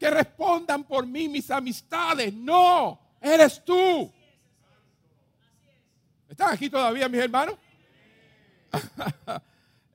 que 0.00 0.10
respondan 0.10 0.82
por 0.82 1.06
mí 1.06 1.28
mis 1.28 1.50
amistades. 1.50 2.32
No, 2.32 2.98
eres 3.20 3.62
tú. 3.62 4.10
¿Están 6.26 6.54
aquí 6.54 6.70
todavía 6.70 7.06
mis 7.06 7.20
hermanos? 7.20 7.56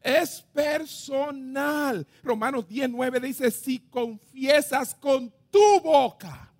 es 0.04 0.41
personal. 0.54 2.06
Romanos 2.22 2.68
19 2.68 3.20
dice, 3.20 3.50
si 3.50 3.80
confiesas 3.80 4.94
con 4.94 5.34
tu 5.50 5.82
boca 5.82 6.54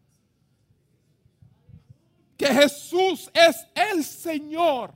que 2.36 2.48
Jesús 2.48 3.30
es 3.32 3.68
el 3.76 4.04
Señor 4.04 4.92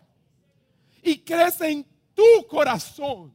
y 1.04 1.20
crees 1.20 1.62
en 1.62 1.86
tu 2.16 2.48
corazón 2.48 3.32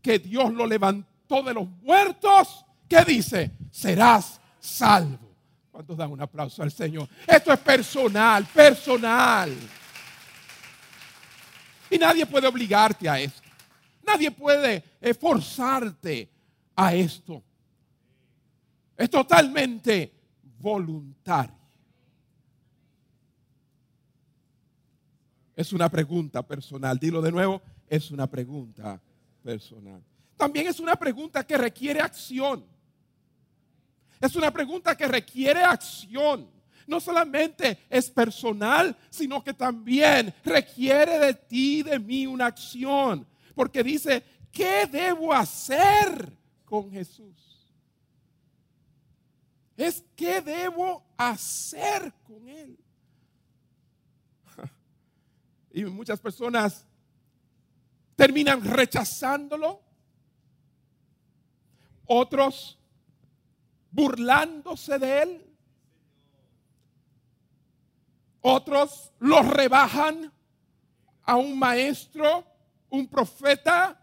que 0.00 0.18
Dios 0.18 0.54
lo 0.54 0.64
levantó 0.64 1.42
de 1.42 1.52
los 1.52 1.68
muertos, 1.68 2.64
¿qué 2.88 3.04
dice? 3.04 3.52
Serás 3.70 4.40
salvo. 4.58 5.28
¿Cuántos 5.70 5.96
dan 5.96 6.10
un 6.10 6.20
aplauso 6.20 6.62
al 6.62 6.72
Señor? 6.72 7.08
Esto 7.26 7.52
es 7.52 7.58
personal, 7.60 8.44
personal. 8.46 9.56
Y 11.90 11.98
nadie 11.98 12.26
puede 12.26 12.46
obligarte 12.48 13.08
a 13.08 13.20
esto. 13.20 13.48
Nadie 14.04 14.30
puede 14.30 14.82
forzarte 15.20 16.28
a 16.74 16.94
esto. 16.94 17.42
Es 18.96 19.08
totalmente 19.08 20.12
voluntario. 20.58 21.54
Es 25.54 25.72
una 25.72 25.88
pregunta 25.88 26.46
personal. 26.46 26.98
Dilo 26.98 27.20
de 27.20 27.32
nuevo, 27.32 27.62
es 27.88 28.10
una 28.10 28.26
pregunta 28.26 29.00
personal. 29.42 30.02
También 30.36 30.68
es 30.68 30.80
una 30.80 30.96
pregunta 30.96 31.44
que 31.44 31.58
requiere 31.58 32.00
acción. 32.00 32.64
Es 34.20 34.34
una 34.36 34.50
pregunta 34.50 34.96
que 34.96 35.06
requiere 35.06 35.62
acción. 35.62 36.50
No 36.86 37.00
solamente 37.00 37.86
es 37.90 38.10
personal, 38.10 38.96
sino 39.10 39.44
que 39.44 39.52
también 39.52 40.34
requiere 40.44 41.18
de 41.18 41.34
ti, 41.34 41.82
de 41.82 41.98
mí, 41.98 42.26
una 42.26 42.46
acción. 42.46 43.26
Porque 43.54 43.82
dice, 43.82 44.24
¿qué 44.50 44.86
debo 44.86 45.34
hacer 45.34 46.32
con 46.64 46.90
Jesús? 46.90 47.36
Es 49.76 50.02
qué 50.16 50.40
debo 50.40 51.04
hacer 51.16 52.12
con 52.24 52.48
Él. 52.48 52.78
Y 55.70 55.84
muchas 55.84 56.18
personas 56.18 56.84
terminan 58.16 58.64
rechazándolo. 58.64 59.80
Otros 62.06 62.77
burlándose 63.98 64.96
de 64.96 65.22
Él. 65.22 65.44
Otros 68.40 69.12
lo 69.18 69.42
rebajan 69.42 70.32
a 71.24 71.34
un 71.34 71.58
maestro, 71.58 72.44
un 72.90 73.08
profeta, 73.08 74.00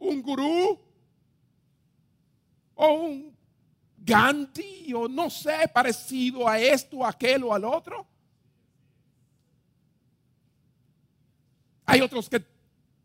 un 0.00 0.20
gurú 0.20 0.76
o 2.74 2.92
un 2.92 3.38
Gandhi 3.98 4.92
o 4.92 5.06
no 5.06 5.30
sé, 5.30 5.70
parecido 5.72 6.48
a 6.48 6.58
esto, 6.58 7.06
aquel 7.06 7.44
o 7.44 7.54
al 7.54 7.64
otro. 7.64 8.04
Hay 11.86 12.00
otros 12.00 12.28
que 12.28 12.44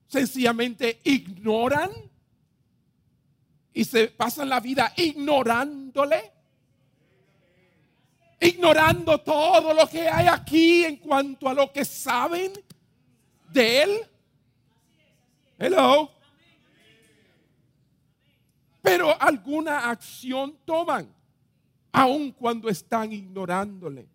sencillamente 0.08 1.02
ignoran 1.04 1.92
y 3.74 3.84
se 3.84 4.08
pasan 4.08 4.50
la 4.50 4.60
vida 4.60 4.94
ignorándole, 4.96 6.32
ignorando 8.40 9.20
todo 9.20 9.74
lo 9.74 9.88
que 9.88 10.08
hay 10.08 10.28
aquí 10.28 10.86
en 10.86 10.98
cuanto 10.98 11.50
a 11.50 11.54
lo 11.54 11.72
que 11.72 11.84
saben 11.84 12.54
de 13.52 13.84
Él. 13.84 13.90
Hello. 15.58 16.12
Pero 18.82 19.20
alguna 19.20 19.90
acción 19.90 20.58
toman, 20.66 21.12
aun 21.92 22.32
cuando 22.32 22.70
están 22.70 23.14
ignorándole. 23.14 24.08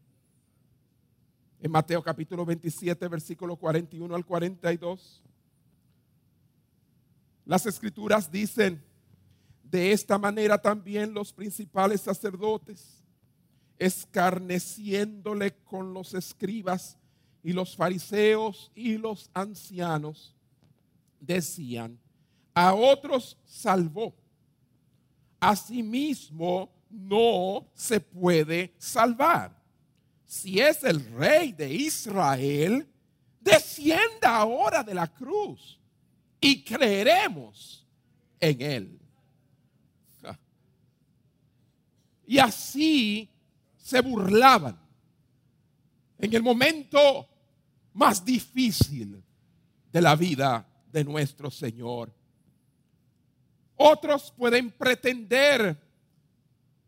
En 1.61 1.73
Mateo 1.73 2.03
capítulo 2.03 2.45
27, 2.45 3.09
versículo 3.09 3.57
41 3.57 4.15
al 4.15 4.25
42, 4.25 5.25
las 7.47 7.67
escrituras 7.67 8.31
dicen, 8.31 8.85
de 9.71 9.93
esta 9.93 10.17
manera 10.19 10.57
también 10.59 11.13
los 11.13 11.33
principales 11.33 12.01
sacerdotes, 12.01 13.05
escarneciéndole 13.79 15.55
con 15.65 15.93
los 15.93 16.15
escribas 16.15 16.97
y 17.43 17.53
los 17.53 17.77
fariseos 17.77 18.71
y 18.75 18.97
los 18.97 19.31
ancianos, 19.35 20.35
decían, 21.21 21.99
a 22.55 22.75
otros 22.75 23.37
salvó, 23.45 24.15
a 25.39 25.55
sí 25.55 25.83
mismo 25.83 26.71
no 26.91 27.69
se 27.75 28.01
puede 28.01 28.75
salvar. 28.79 29.57
Si 30.27 30.61
es 30.61 30.83
el 30.85 31.05
rey 31.13 31.53
de 31.53 31.73
Israel, 31.73 32.89
descienda 33.41 34.37
ahora 34.37 34.83
de 34.83 34.95
la 34.95 35.07
cruz 35.07 35.79
y 36.41 36.65
creeremos 36.65 37.87
en 38.41 38.63
él. 38.63 39.08
Y 42.29 42.39
así 42.39 43.27
se 43.79 44.03
burlaban 44.03 44.79
en 46.19 46.35
el 46.35 46.43
momento 46.43 47.27
más 47.95 48.23
difícil 48.23 49.25
de 49.91 50.03
la 50.03 50.15
vida 50.15 50.69
de 50.93 51.05
nuestro 51.05 51.51
Señor. 51.51 52.15
Otros 53.77 54.31
pueden 54.37 54.71
pretender 54.71 55.75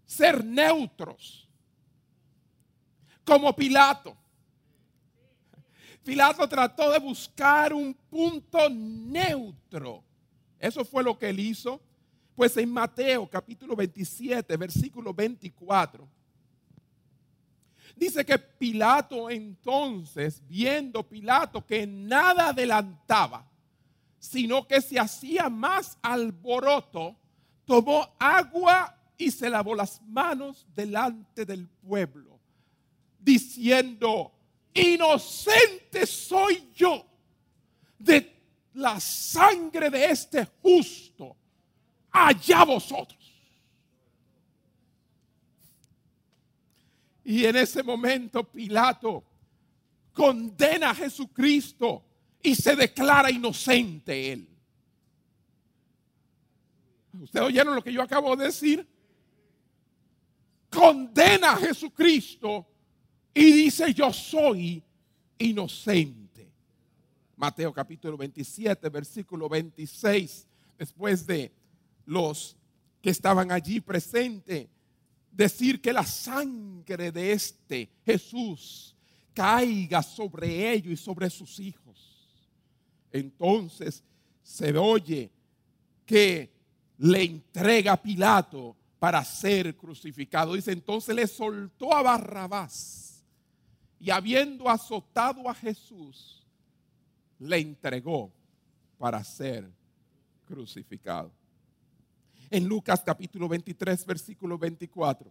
ser 0.05 0.45
neutros, 0.45 1.49
como 3.25 3.57
Pilato. 3.57 4.15
Pilato 6.05 6.47
trató 6.51 6.91
de 6.91 6.99
buscar 6.99 7.73
un 7.73 7.95
punto 7.95 8.69
neutro. 8.69 10.05
Eso 10.59 10.85
fue 10.85 11.03
lo 11.03 11.19
que 11.19 11.31
él 11.31 11.41
hizo. 11.41 11.81
Pues 12.41 12.57
en 12.57 12.73
Mateo 12.73 13.29
capítulo 13.29 13.77
27, 13.77 14.57
versículo 14.57 15.13
24, 15.13 16.09
dice 17.95 18.25
que 18.25 18.39
Pilato 18.39 19.29
entonces, 19.29 20.43
viendo 20.49 21.07
Pilato 21.07 21.67
que 21.67 21.87
nada 21.87 22.49
adelantaba, 22.49 23.47
sino 24.19 24.67
que 24.67 24.81
se 24.81 24.99
hacía 24.99 25.51
más 25.51 25.99
alboroto, 26.01 27.15
tomó 27.67 28.09
agua 28.19 28.99
y 29.19 29.31
se 29.31 29.51
lavó 29.51 29.75
las 29.75 30.01
manos 30.01 30.67
delante 30.75 31.45
del 31.45 31.69
pueblo, 31.69 32.41
diciendo, 33.19 34.33
inocente 34.73 36.07
soy 36.07 36.71
yo 36.75 37.05
de 37.99 38.35
la 38.73 38.99
sangre 38.99 39.91
de 39.91 40.07
este 40.07 40.47
justo 40.63 41.37
allá 42.11 42.65
vosotros. 42.65 43.19
Y 47.25 47.45
en 47.45 47.57
ese 47.57 47.83
momento 47.83 48.45
Pilato 48.45 49.25
condena 50.13 50.91
a 50.91 50.95
Jesucristo 50.95 52.05
y 52.43 52.55
se 52.55 52.75
declara 52.75 53.31
inocente 53.31 54.33
él. 54.33 54.49
¿Ustedes 57.21 57.47
oyeron 57.47 57.75
lo 57.75 57.83
que 57.83 57.93
yo 57.93 58.03
acabo 58.03 58.35
de 58.37 58.47
decir? 58.47 58.87
Condena 60.71 61.53
a 61.53 61.57
Jesucristo 61.57 62.67
y 63.35 63.53
dice 63.53 63.93
yo 63.93 64.13
soy 64.13 64.83
inocente. 65.39 66.51
Mateo 67.37 67.73
capítulo 67.73 68.17
27, 68.17 68.89
versículo 68.89 69.49
26, 69.49 70.47
después 70.79 71.27
de 71.27 71.53
los 72.07 72.57
que 73.01 73.11
estaban 73.11 73.51
allí 73.51 73.81
presentes, 73.81 74.69
decir 75.31 75.81
que 75.81 75.93
la 75.93 76.05
sangre 76.05 77.13
de 77.13 77.33
este 77.33 77.91
Jesús 78.05 78.95
caiga 79.33 80.03
sobre 80.03 80.73
ellos 80.73 80.93
y 80.93 80.97
sobre 80.97 81.31
sus 81.31 81.59
hijos. 81.61 82.51
Entonces 83.13 84.03
se 84.43 84.77
oye 84.77 85.31
que 86.05 86.53
le 86.99 87.23
entrega 87.23 87.93
a 87.93 88.03
Pilato 88.03 88.77
para 88.99 89.25
ser 89.25 89.77
crucificado. 89.77 90.55
Dice, 90.55 90.73
entonces 90.73 91.15
le 91.15 91.27
soltó 91.27 91.95
a 91.95 92.03
Barrabás 92.03 93.25
y 93.99 94.11
habiendo 94.11 94.69
azotado 94.69 95.49
a 95.49 95.55
Jesús, 95.55 96.47
le 97.39 97.59
entregó 97.59 98.33
para 98.99 99.23
ser 99.25 99.71
crucificado 100.45 101.33
en 102.51 102.67
Lucas 102.67 103.03
capítulo 103.05 103.49
23, 103.49 104.05
versículo 104.05 104.59
24. 104.59 105.31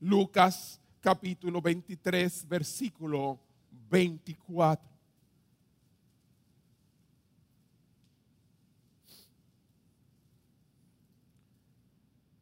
Lucas 0.00 0.80
capítulo 1.00 1.62
23, 1.62 2.46
versículo 2.46 3.40
24. 3.90 4.88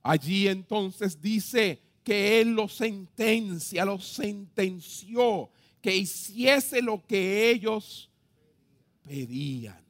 Allí 0.02 0.48
entonces 0.48 1.20
dice 1.20 1.82
que 2.02 2.40
Él 2.40 2.52
lo 2.52 2.66
sentencia, 2.66 3.84
lo 3.84 4.00
sentenció, 4.00 5.50
que 5.82 5.94
hiciese 5.94 6.80
lo 6.80 7.04
que 7.06 7.50
ellos 7.50 8.08
pedían. 9.08 9.82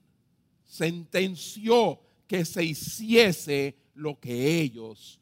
Sentenció 0.65 2.01
que 2.27 2.45
se 2.45 2.63
hiciese 2.63 3.77
lo 3.95 4.19
que 4.21 4.61
ellos 4.61 5.19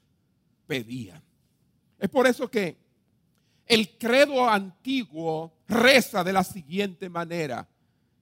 pedían. 0.66 1.22
Es 1.98 2.10
por 2.10 2.26
eso 2.26 2.50
que 2.50 2.76
el 3.66 3.96
credo 3.96 4.48
antiguo 4.48 5.52
reza 5.66 6.22
de 6.22 6.32
la 6.32 6.44
siguiente 6.44 7.08
manera, 7.08 7.66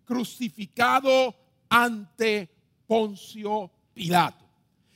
crucificado 0.04 1.34
ante 1.68 2.48
Poncio 2.86 3.70
Pilato. 3.92 4.44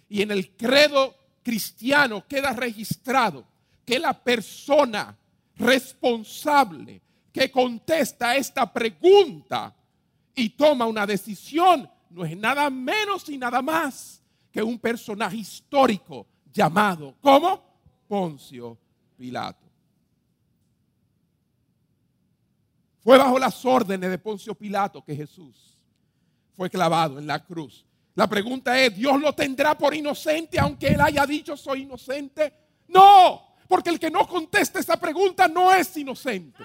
Y 0.08 0.22
en 0.22 0.30
el 0.30 0.50
credo 0.50 1.14
cristiano 1.42 2.26
queda 2.26 2.52
registrado 2.52 3.44
que 3.84 3.98
la 3.98 4.12
persona 4.12 5.16
responsable 5.56 7.02
que 7.32 7.50
contesta 7.50 8.36
esta 8.36 8.72
pregunta 8.72 9.74
y 10.38 10.51
toma 10.51 10.87
una 10.87 11.05
decisión 11.05 11.90
no 12.11 12.24
es 12.24 12.37
nada 12.37 12.70
menos 12.70 13.29
y 13.29 13.37
nada 13.37 13.61
más 13.61 14.22
que 14.51 14.62
un 14.62 14.79
personaje 14.79 15.37
histórico 15.37 16.27
llamado 16.53 17.16
como 17.20 17.61
Poncio 18.07 18.79
Pilato. 19.16 19.66
Fue 23.01 23.18
bajo 23.18 23.38
las 23.38 23.64
órdenes 23.64 24.11
de 24.11 24.18
Poncio 24.18 24.55
Pilato 24.55 25.05
que 25.05 25.16
Jesús 25.16 25.77
fue 26.53 26.70
clavado 26.70 27.18
en 27.18 27.27
la 27.27 27.44
cruz. 27.44 27.85
La 28.14 28.29
pregunta 28.29 28.79
es, 28.81 28.96
¿Dios 28.96 29.20
lo 29.20 29.35
tendrá 29.35 29.77
por 29.77 29.94
inocente 29.94 30.59
aunque 30.59 30.88
él 30.88 31.01
haya 31.01 31.27
dicho 31.27 31.57
soy 31.57 31.83
inocente? 31.83 32.53
No, 32.88 33.55
porque 33.68 33.90
el 33.90 33.98
que 33.98 34.11
no 34.11 34.27
contesta 34.27 34.79
esa 34.79 34.98
pregunta 34.98 35.48
no 35.48 35.72
es 35.72 35.96
inocente. 35.96 36.64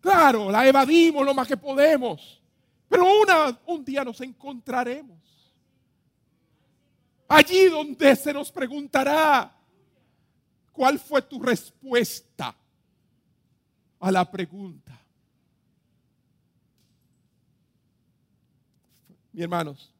Claro, 0.00 0.50
la 0.50 0.66
evadimos 0.66 1.24
lo 1.24 1.34
más 1.34 1.46
que 1.46 1.56
podemos, 1.56 2.42
pero 2.88 3.04
una, 3.22 3.58
un 3.66 3.84
día 3.84 4.02
nos 4.02 4.20
encontraremos. 4.20 5.18
Allí 7.28 7.68
donde 7.68 8.16
se 8.16 8.32
nos 8.32 8.50
preguntará, 8.50 9.56
¿cuál 10.72 10.98
fue 10.98 11.22
tu 11.22 11.40
respuesta 11.40 12.56
a 14.00 14.10
la 14.10 14.28
pregunta? 14.28 14.98
Mi 19.32 19.42
hermanos, 19.42 19.92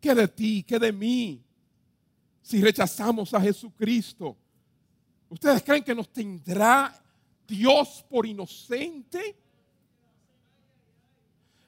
¿qué 0.00 0.14
de 0.14 0.26
ti, 0.26 0.64
qué 0.64 0.78
de 0.78 0.90
mí 0.90 1.44
si 2.42 2.60
rechazamos 2.60 3.32
a 3.32 3.40
Jesucristo? 3.40 4.36
¿Ustedes 5.28 5.62
creen 5.62 5.84
que 5.84 5.94
nos 5.94 6.08
tendrá 6.08 7.00
Dios 7.50 8.04
por 8.08 8.24
inocente. 8.24 9.36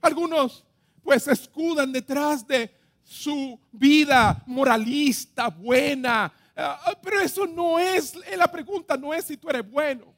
Algunos 0.01 0.65
pues 1.03 1.27
escudan 1.27 1.93
detrás 1.93 2.47
de 2.47 2.73
su 3.03 3.59
vida 3.73 4.43
moralista, 4.47 5.49
buena. 5.49 6.33
Ah, 6.57 6.97
pero 7.03 7.21
eso 7.21 7.47
no 7.47 7.79
es, 7.79 8.15
eh, 8.27 8.37
la 8.37 8.47
pregunta 8.47 8.97
no 8.97 9.13
es 9.13 9.25
si 9.25 9.37
tú 9.37 9.49
eres 9.49 9.69
bueno 9.69 10.15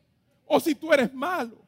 o 0.47 0.61
si 0.61 0.75
tú 0.75 0.93
eres 0.93 1.13
malo. 1.15 1.65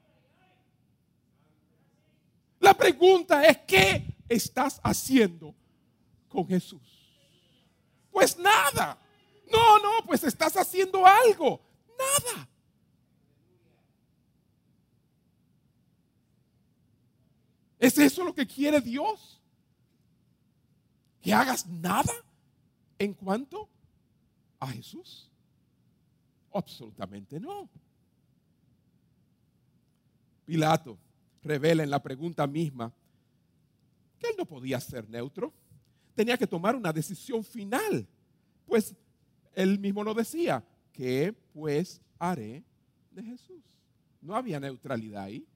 La 2.60 2.74
pregunta 2.74 3.44
es, 3.44 3.58
¿qué 3.66 4.14
estás 4.28 4.78
haciendo 4.82 5.54
con 6.28 6.46
Jesús? 6.46 6.82
Pues 8.10 8.38
nada. 8.38 8.98
No, 9.50 9.78
no, 9.78 10.04
pues 10.04 10.24
estás 10.24 10.56
haciendo 10.56 11.06
algo. 11.06 11.60
Nada. 11.98 12.48
¿Es 17.78 17.98
eso 17.98 18.24
lo 18.24 18.34
que 18.34 18.46
quiere 18.46 18.80
Dios? 18.80 19.40
¿Que 21.20 21.32
hagas 21.32 21.66
nada 21.66 22.12
en 22.98 23.12
cuanto 23.12 23.68
a 24.58 24.68
Jesús? 24.68 25.30
Absolutamente 26.52 27.38
no. 27.38 27.68
Pilato 30.44 30.96
revela 31.42 31.82
en 31.82 31.90
la 31.90 32.02
pregunta 32.02 32.46
misma 32.46 32.92
que 34.18 34.28
él 34.28 34.34
no 34.38 34.46
podía 34.46 34.80
ser 34.80 35.08
neutro. 35.08 35.52
Tenía 36.14 36.38
que 36.38 36.46
tomar 36.46 36.74
una 36.74 36.92
decisión 36.92 37.44
final. 37.44 38.06
Pues 38.64 38.94
él 39.54 39.78
mismo 39.78 40.02
lo 40.02 40.14
decía. 40.14 40.64
¿Qué 40.92 41.34
pues 41.52 42.00
haré 42.18 42.64
de 43.10 43.22
Jesús? 43.22 43.62
No 44.22 44.34
había 44.34 44.58
neutralidad 44.58 45.24
ahí. 45.24 45.46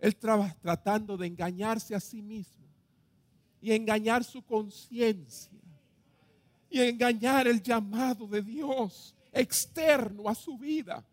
Él 0.00 0.08
estaba 0.08 0.52
tratando 0.60 1.16
de 1.16 1.26
engañarse 1.26 1.94
a 1.94 2.00
sí 2.00 2.22
mismo 2.22 2.66
y 3.60 3.72
engañar 3.72 4.24
su 4.24 4.42
conciencia 4.42 5.60
y 6.70 6.80
engañar 6.80 7.46
el 7.46 7.62
llamado 7.62 8.26
de 8.26 8.40
Dios 8.40 9.14
externo 9.32 10.28
a 10.28 10.34
su 10.34 10.56
vida. 10.56 11.04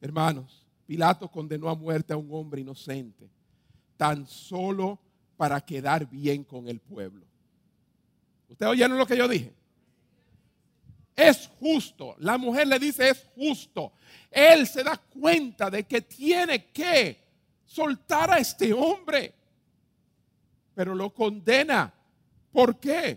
Hermanos, 0.00 0.66
Pilato 0.86 1.30
condenó 1.30 1.70
a 1.70 1.74
muerte 1.74 2.12
a 2.12 2.18
un 2.18 2.28
hombre 2.30 2.60
inocente 2.60 3.30
tan 3.96 4.26
solo 4.26 5.00
para 5.38 5.60
quedar 5.62 6.06
bien 6.06 6.44
con 6.44 6.68
el 6.68 6.78
pueblo. 6.78 7.24
¿Ustedes 8.50 8.72
oyeron 8.72 8.98
lo 8.98 9.06
que 9.06 9.16
yo 9.16 9.26
dije? 9.26 9.54
Es 11.16 11.50
justo. 11.60 12.16
La 12.18 12.36
mujer 12.38 12.66
le 12.66 12.78
dice 12.78 13.08
es 13.08 13.24
justo 13.34 13.92
él 14.34 14.66
se 14.66 14.82
da 14.82 14.96
cuenta 14.96 15.70
de 15.70 15.84
que 15.84 16.00
tiene 16.02 16.66
que 16.66 17.22
soltar 17.64 18.32
a 18.32 18.38
este 18.38 18.72
hombre, 18.72 19.32
pero 20.74 20.92
lo 20.92 21.14
condena. 21.14 21.94
¿Por 22.50 22.80
qué? 22.80 23.16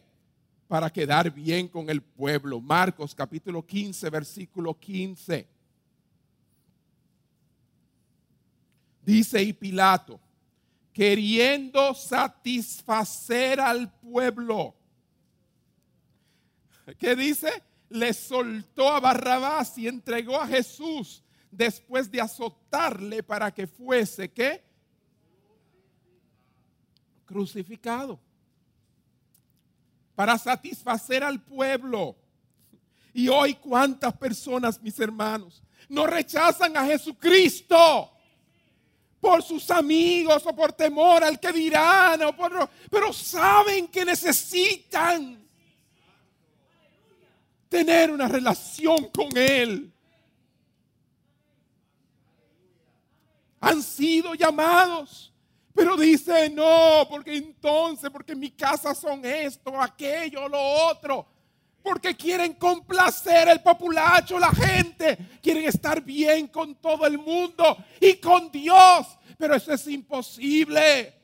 Para 0.68 0.92
quedar 0.92 1.32
bien 1.32 1.68
con 1.68 1.90
el 1.90 2.04
pueblo. 2.04 2.62
Marcos 2.62 3.16
capítulo 3.16 3.66
15, 3.66 4.10
versículo 4.12 4.78
15. 4.78 5.48
Dice 9.02 9.42
y 9.42 9.54
Pilato, 9.54 10.20
queriendo 10.94 11.96
satisfacer 11.96 13.60
al 13.60 13.92
pueblo. 13.92 14.76
¿Qué 17.00 17.16
dice? 17.16 17.64
Le 17.90 18.14
soltó 18.14 18.90
a 18.90 19.00
Barrabás 19.00 19.78
y 19.78 19.88
entregó 19.88 20.40
a 20.40 20.48
Jesús 20.48 21.24
después 21.52 22.12
de 22.12 22.22
azotarle 22.22 23.24
para 23.24 23.54
que 23.54 23.68
fuese 23.68 24.32
¿qué? 24.32 24.64
Crucificado. 27.26 28.20
Para 30.16 30.38
satisfacer 30.38 31.24
al 31.24 31.44
pueblo. 31.44 32.16
Y 33.14 33.30
hoy 33.30 33.56
cuántas 33.56 34.16
personas, 34.16 34.82
mis 34.82 35.00
hermanos, 35.00 35.64
no 35.90 36.06
rechazan 36.06 36.76
a 36.78 36.86
Jesucristo 36.86 38.12
por 39.20 39.42
sus 39.42 39.70
amigos 39.72 40.46
o 40.46 40.56
por 40.56 40.74
temor 40.74 41.24
al 41.24 41.40
que 41.40 41.52
dirán, 41.52 42.22
o 42.24 42.36
por, 42.36 42.70
pero 42.90 43.12
saben 43.12 43.88
que 43.88 44.06
necesitan 44.06 45.47
tener 47.70 48.12
una 48.12 48.28
relación 48.28 49.10
con 49.10 49.36
Él. 49.36 49.92
Han 53.60 53.82
sido 53.82 54.34
llamados, 54.36 55.34
pero 55.74 55.98
dice 55.98 56.50
no, 56.50 57.08
porque 57.10 57.36
entonces, 57.36 58.10
porque 58.10 58.36
mi 58.36 58.52
casa 58.52 58.94
son 58.94 59.26
esto, 59.26 59.82
aquello, 59.82 60.48
lo 60.48 60.60
otro. 60.60 61.26
Porque 61.82 62.16
quieren 62.16 62.54
complacer 62.54 63.48
el 63.48 63.62
populacho, 63.62 64.38
la 64.38 64.52
gente. 64.52 65.18
Quieren 65.42 65.64
estar 65.64 66.02
bien 66.02 66.48
con 66.48 66.76
todo 66.76 67.06
el 67.06 67.18
mundo 67.18 67.78
y 68.02 68.16
con 68.16 68.52
Dios. 68.52 69.08
Pero 69.38 69.56
eso 69.56 69.72
es 69.72 69.88
imposible. 69.88 71.17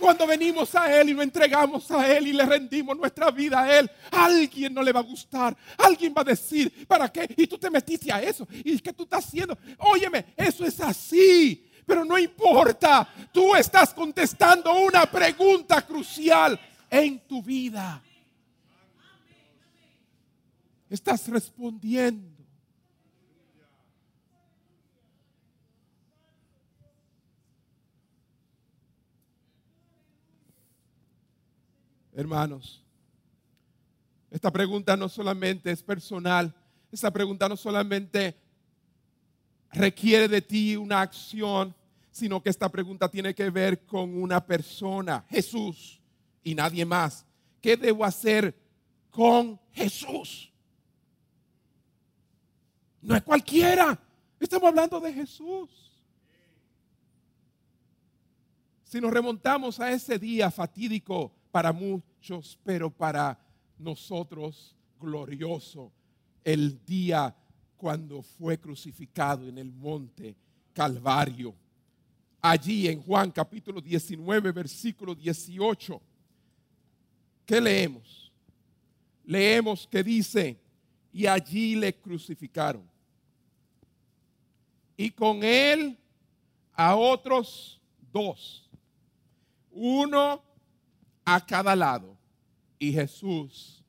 Cuando 0.00 0.26
venimos 0.26 0.74
a 0.74 0.98
Él 0.98 1.10
y 1.10 1.12
lo 1.12 1.22
entregamos 1.22 1.90
a 1.90 2.10
Él 2.10 2.28
y 2.28 2.32
le 2.32 2.46
rendimos 2.46 2.96
nuestra 2.96 3.30
vida 3.30 3.60
a 3.60 3.78
Él, 3.78 3.90
alguien 4.10 4.72
no 4.72 4.82
le 4.82 4.92
va 4.92 5.00
a 5.00 5.04
gustar. 5.04 5.54
Alguien 5.76 6.14
va 6.16 6.22
a 6.22 6.24
decir, 6.24 6.86
¿para 6.86 7.12
qué? 7.12 7.32
Y 7.36 7.46
tú 7.46 7.58
te 7.58 7.68
metiste 7.68 8.10
a 8.10 8.22
eso. 8.22 8.48
¿Y 8.64 8.78
qué 8.80 8.94
tú 8.94 9.02
estás 9.02 9.26
haciendo? 9.26 9.56
Óyeme, 9.78 10.34
eso 10.36 10.64
es 10.64 10.80
así. 10.80 11.70
Pero 11.84 12.04
no 12.04 12.18
importa. 12.18 13.06
Tú 13.30 13.54
estás 13.54 13.92
contestando 13.92 14.72
una 14.72 15.04
pregunta 15.04 15.82
crucial 15.82 16.58
en 16.88 17.20
tu 17.20 17.42
vida. 17.42 18.02
Estás 20.88 21.28
respondiendo 21.28 22.39
Hermanos, 32.20 32.84
esta 34.30 34.50
pregunta 34.50 34.94
no 34.94 35.08
solamente 35.08 35.70
es 35.70 35.82
personal, 35.82 36.54
esta 36.92 37.10
pregunta 37.10 37.48
no 37.48 37.56
solamente 37.56 38.36
requiere 39.72 40.28
de 40.28 40.42
ti 40.42 40.76
una 40.76 41.00
acción, 41.00 41.74
sino 42.10 42.42
que 42.42 42.50
esta 42.50 42.68
pregunta 42.68 43.08
tiene 43.08 43.34
que 43.34 43.48
ver 43.48 43.86
con 43.86 44.22
una 44.22 44.44
persona, 44.44 45.24
Jesús 45.30 45.98
y 46.42 46.54
nadie 46.54 46.84
más, 46.84 47.24
¿qué 47.58 47.74
debo 47.74 48.04
hacer 48.04 48.54
con 49.08 49.58
Jesús? 49.72 50.52
No 53.00 53.16
es 53.16 53.22
cualquiera. 53.22 53.98
Estamos 54.38 54.68
hablando 54.68 55.00
de 55.00 55.14
Jesús. 55.14 55.70
Si 58.84 59.00
nos 59.00 59.10
remontamos 59.10 59.80
a 59.80 59.90
ese 59.90 60.18
día 60.18 60.50
fatídico 60.50 61.39
para 61.50 61.72
muchos, 61.72 62.58
pero 62.64 62.90
para 62.90 63.38
nosotros 63.78 64.76
glorioso, 64.98 65.90
el 66.44 66.84
día 66.84 67.34
cuando 67.76 68.22
fue 68.22 68.58
crucificado 68.58 69.48
en 69.48 69.58
el 69.58 69.72
monte 69.72 70.36
Calvario. 70.72 71.54
Allí 72.42 72.88
en 72.88 73.02
Juan 73.02 73.30
capítulo 73.30 73.80
19, 73.80 74.52
versículo 74.52 75.14
18, 75.14 76.00
¿qué 77.46 77.60
leemos? 77.60 78.32
Leemos 79.24 79.86
que 79.86 80.02
dice, 80.02 80.58
y 81.12 81.26
allí 81.26 81.74
le 81.74 81.94
crucificaron. 81.94 82.88
Y 84.96 85.10
con 85.10 85.42
él 85.42 85.98
a 86.74 86.96
otros 86.96 87.80
dos, 88.12 88.70
uno 89.72 90.42
a 91.34 91.44
cada 91.44 91.76
lado 91.76 92.16
y 92.78 92.92
Jesús 92.92 93.84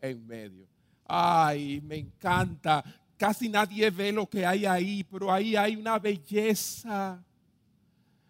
en 0.00 0.26
medio. 0.26 0.66
Ay, 1.04 1.80
me 1.82 1.96
encanta. 1.96 2.84
Casi 3.16 3.48
nadie 3.48 3.90
ve 3.90 4.12
lo 4.12 4.26
que 4.26 4.44
hay 4.44 4.66
ahí, 4.66 5.04
pero 5.04 5.32
ahí 5.32 5.56
hay 5.56 5.76
una 5.76 5.98
belleza. 5.98 7.22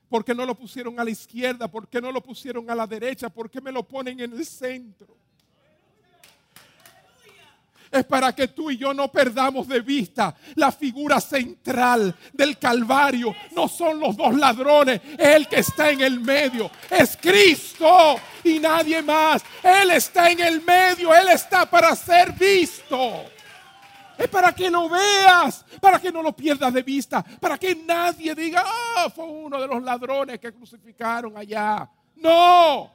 ¿Por 0.09 0.25
qué 0.25 0.35
no 0.35 0.47
lo 0.47 0.55
pusieron 0.55 0.99
a 0.99 1.05
la 1.05 1.11
izquierda? 1.11 1.69
¿Por 1.69 1.89
qué 1.89 2.01
no 2.01 2.13
lo 2.13 2.23
pusieron 2.23 2.69
a 2.71 2.75
la 2.75 2.87
derecha? 2.87 3.29
¿Por 3.29 3.51
qué 3.51 3.61
me 3.61 3.73
lo 3.73 3.87
ponen 3.87 4.21
en 4.21 4.33
el 4.33 4.45
centro? 4.45 5.17
Es 7.97 8.05
para 8.05 8.35
que 8.35 8.49
tú 8.49 8.71
y 8.71 8.77
yo 8.77 8.93
no 8.95 9.11
perdamos 9.11 9.69
de 9.69 9.81
vista 9.81 10.35
la 10.55 10.73
figura 10.73 11.21
central 11.21 12.15
del 12.33 12.59
Calvario. 12.59 13.35
No 13.53 13.69
son 13.69 14.01
los 14.01 14.17
dos 14.17 14.35
ladrones, 14.35 15.01
es 15.19 15.35
el 15.35 15.49
que 15.49 15.61
está 15.61 15.91
en 15.91 16.01
el 16.01 16.21
medio. 16.21 16.71
Es 16.91 17.17
Cristo 17.17 18.17
y 18.45 18.59
nadie 18.59 19.03
más. 19.03 19.43
Él 19.63 19.91
está 19.91 20.31
en 20.31 20.41
el 20.41 20.63
medio, 20.63 21.15
Él 21.15 21.29
está 21.29 21.69
para 21.69 21.95
ser 21.95 22.33
visto. 22.33 23.25
Es 24.19 24.29
para 24.29 24.53
que 24.53 24.71
lo 24.71 24.89
veas, 24.89 25.65
para 25.81 26.01
que 26.01 26.11
no 26.11 26.23
lo 26.23 26.35
pierdas 26.35 26.73
de 26.73 26.83
vista, 26.83 27.23
para 27.39 27.59
que 27.59 27.75
nadie 27.75 28.35
diga, 28.35 28.65
ah, 28.65 29.11
fue 29.15 29.27
uno 29.27 29.61
de 29.61 29.67
los 29.67 29.83
ladrones 29.83 30.41
que 30.41 30.55
crucificaron 30.55 31.37
allá. 31.37 31.89
No, 32.17 32.91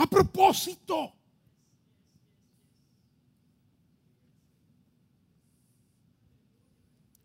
a 0.00 0.06
propósito. 0.06 1.12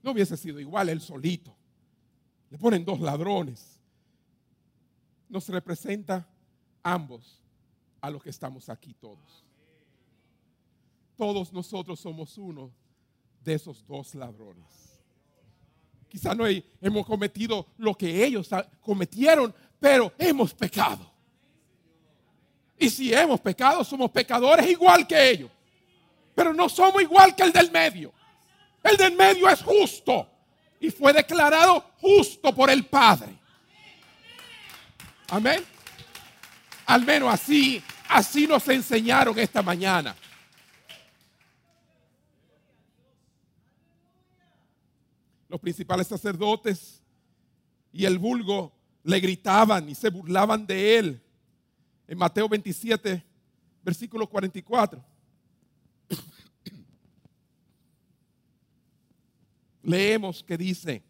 No 0.04 0.12
hubiese 0.12 0.36
sido 0.36 0.60
igual 0.60 0.90
él 0.90 1.00
solito. 1.00 1.56
Le 2.50 2.58
ponen 2.58 2.84
dos 2.84 3.00
ladrones. 3.00 3.80
Nos 5.30 5.48
representa 5.48 6.28
ambos 6.84 7.42
a 8.02 8.10
los 8.10 8.22
que 8.22 8.30
estamos 8.30 8.68
aquí 8.68 8.94
todos. 8.94 9.46
Todos 11.16 11.54
nosotros 11.54 11.98
somos 11.98 12.38
uno 12.38 12.74
de 13.42 13.54
esos 13.54 13.88
dos 13.88 14.14
ladrones. 14.16 15.00
Quizá 16.10 16.36
no 16.36 16.44
hemos 16.46 17.06
cometido 17.06 17.68
lo 17.78 17.96
que 17.96 18.26
ellos 18.26 18.50
cometieron, 18.82 19.56
pero 19.80 20.12
hemos 20.18 20.54
pecado. 20.54 21.15
Y 22.78 22.90
si 22.90 23.14
hemos 23.14 23.40
pecado, 23.40 23.84
somos 23.84 24.12
pecadores 24.12 24.68
igual 24.70 25.08
que 25.08 25.30
ellos. 25.30 25.52
Pero 26.34 26.54
no 26.54 26.68
somos 26.68 27.02
igual 27.02 27.36
que 27.36 27.44
el 27.44 27.52
del 27.52 27.72
medio. 27.72 28.14
El 28.84 28.98
del 28.98 29.16
medio 29.16 29.50
es 29.50 29.62
justo. 29.62 30.30
Y 30.80 30.92
fue 30.92 31.14
declarado 31.14 31.92
justo 32.02 32.54
por 32.54 32.70
el 32.70 32.86
Padre. 32.86 33.34
Amén. 35.30 35.64
Al 36.86 37.04
menos 37.04 37.34
así, 37.34 37.82
así 38.10 38.46
nos 38.46 38.68
enseñaron 38.68 39.40
esta 39.40 39.62
mañana. 39.62 40.16
Los 45.48 45.60
principales 45.62 46.08
sacerdotes 46.08 47.02
y 47.94 48.04
el 48.04 48.20
vulgo 48.20 48.74
le 49.04 49.20
gritaban 49.22 49.88
y 49.88 49.96
se 49.96 50.10
burlaban 50.10 50.68
de 50.68 50.98
él 50.98 51.25
en 52.08 52.18
Mateo 52.18 52.48
27, 52.48 53.24
versículo 53.84 54.28
44. 54.28 55.04
Leemos 59.84 60.44
que 60.44 60.58
dice, 60.58 61.04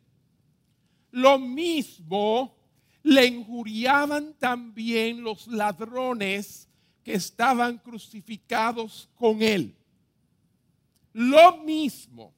lo 1.11 1.39
mismo 1.39 2.55
le 3.03 3.25
injuriaban 3.25 4.33
también 4.33 5.23
los 5.23 5.47
ladrones 5.47 6.67
que 7.03 7.13
estaban 7.13 7.77
crucificados 7.77 9.07
con 9.15 9.41
él. 9.41 9.75
Lo 11.13 11.57
mismo, 11.57 12.33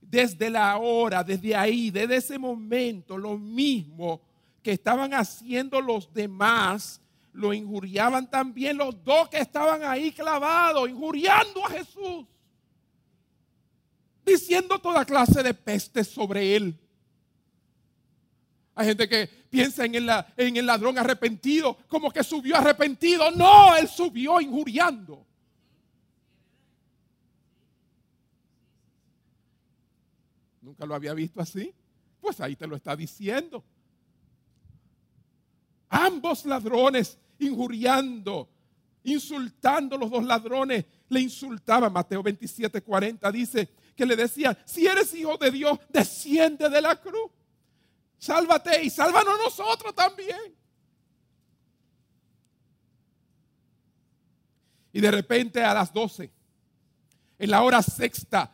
desde 0.00 0.48
la 0.48 0.78
hora, 0.78 1.24
desde 1.24 1.54
ahí, 1.54 1.90
desde 1.90 2.16
ese 2.16 2.38
momento, 2.38 3.18
lo 3.18 3.36
mismo 3.36 4.22
que 4.62 4.72
estaban 4.72 5.12
haciendo 5.12 5.80
los 5.80 6.10
demás 6.14 7.01
lo 7.32 7.52
injuriaban 7.52 8.28
también 8.30 8.76
los 8.76 9.02
dos 9.02 9.28
que 9.28 9.38
estaban 9.38 9.82
ahí 9.84 10.12
clavados, 10.12 10.88
injuriando 10.88 11.64
a 11.66 11.70
Jesús, 11.70 12.26
diciendo 14.24 14.78
toda 14.78 15.04
clase 15.04 15.42
de 15.42 15.54
pestes 15.54 16.08
sobre 16.08 16.56
él. 16.56 16.78
Hay 18.74 18.86
gente 18.86 19.08
que 19.08 19.26
piensa 19.50 19.84
en 19.84 19.94
el, 19.94 20.10
en 20.36 20.56
el 20.56 20.66
ladrón 20.66 20.98
arrepentido 20.98 21.76
como 21.88 22.10
que 22.10 22.24
subió 22.24 22.56
arrepentido. 22.56 23.30
No, 23.30 23.76
él 23.76 23.86
subió 23.86 24.40
injuriando. 24.40 25.26
¿Nunca 30.62 30.86
lo 30.86 30.94
había 30.94 31.12
visto 31.12 31.40
así? 31.40 31.74
Pues 32.20 32.40
ahí 32.40 32.56
te 32.56 32.66
lo 32.66 32.76
está 32.76 32.96
diciendo. 32.96 33.62
Ambos 35.90 36.46
ladrones 36.46 37.18
injuriando, 37.38 38.48
insultando 39.04 39.96
a 39.96 39.98
los 39.98 40.10
dos 40.10 40.24
ladrones, 40.24 40.84
le 41.08 41.20
insultaban. 41.20 41.92
Mateo 41.92 42.22
27, 42.22 42.82
40 42.82 43.32
dice 43.32 43.68
que 43.96 44.06
le 44.06 44.16
decía, 44.16 44.56
si 44.64 44.86
eres 44.86 45.14
hijo 45.14 45.36
de 45.36 45.50
Dios, 45.50 45.78
desciende 45.88 46.68
de 46.68 46.80
la 46.80 46.96
cruz. 46.96 47.30
Sálvate 48.18 48.84
y 48.84 48.90
sálvanos 48.90 49.34
nosotros 49.44 49.94
también. 49.94 50.54
Y 54.92 55.00
de 55.00 55.10
repente 55.10 55.62
a 55.62 55.74
las 55.74 55.92
12, 55.92 56.30
en 57.38 57.50
la 57.50 57.62
hora 57.62 57.82
sexta, 57.82 58.52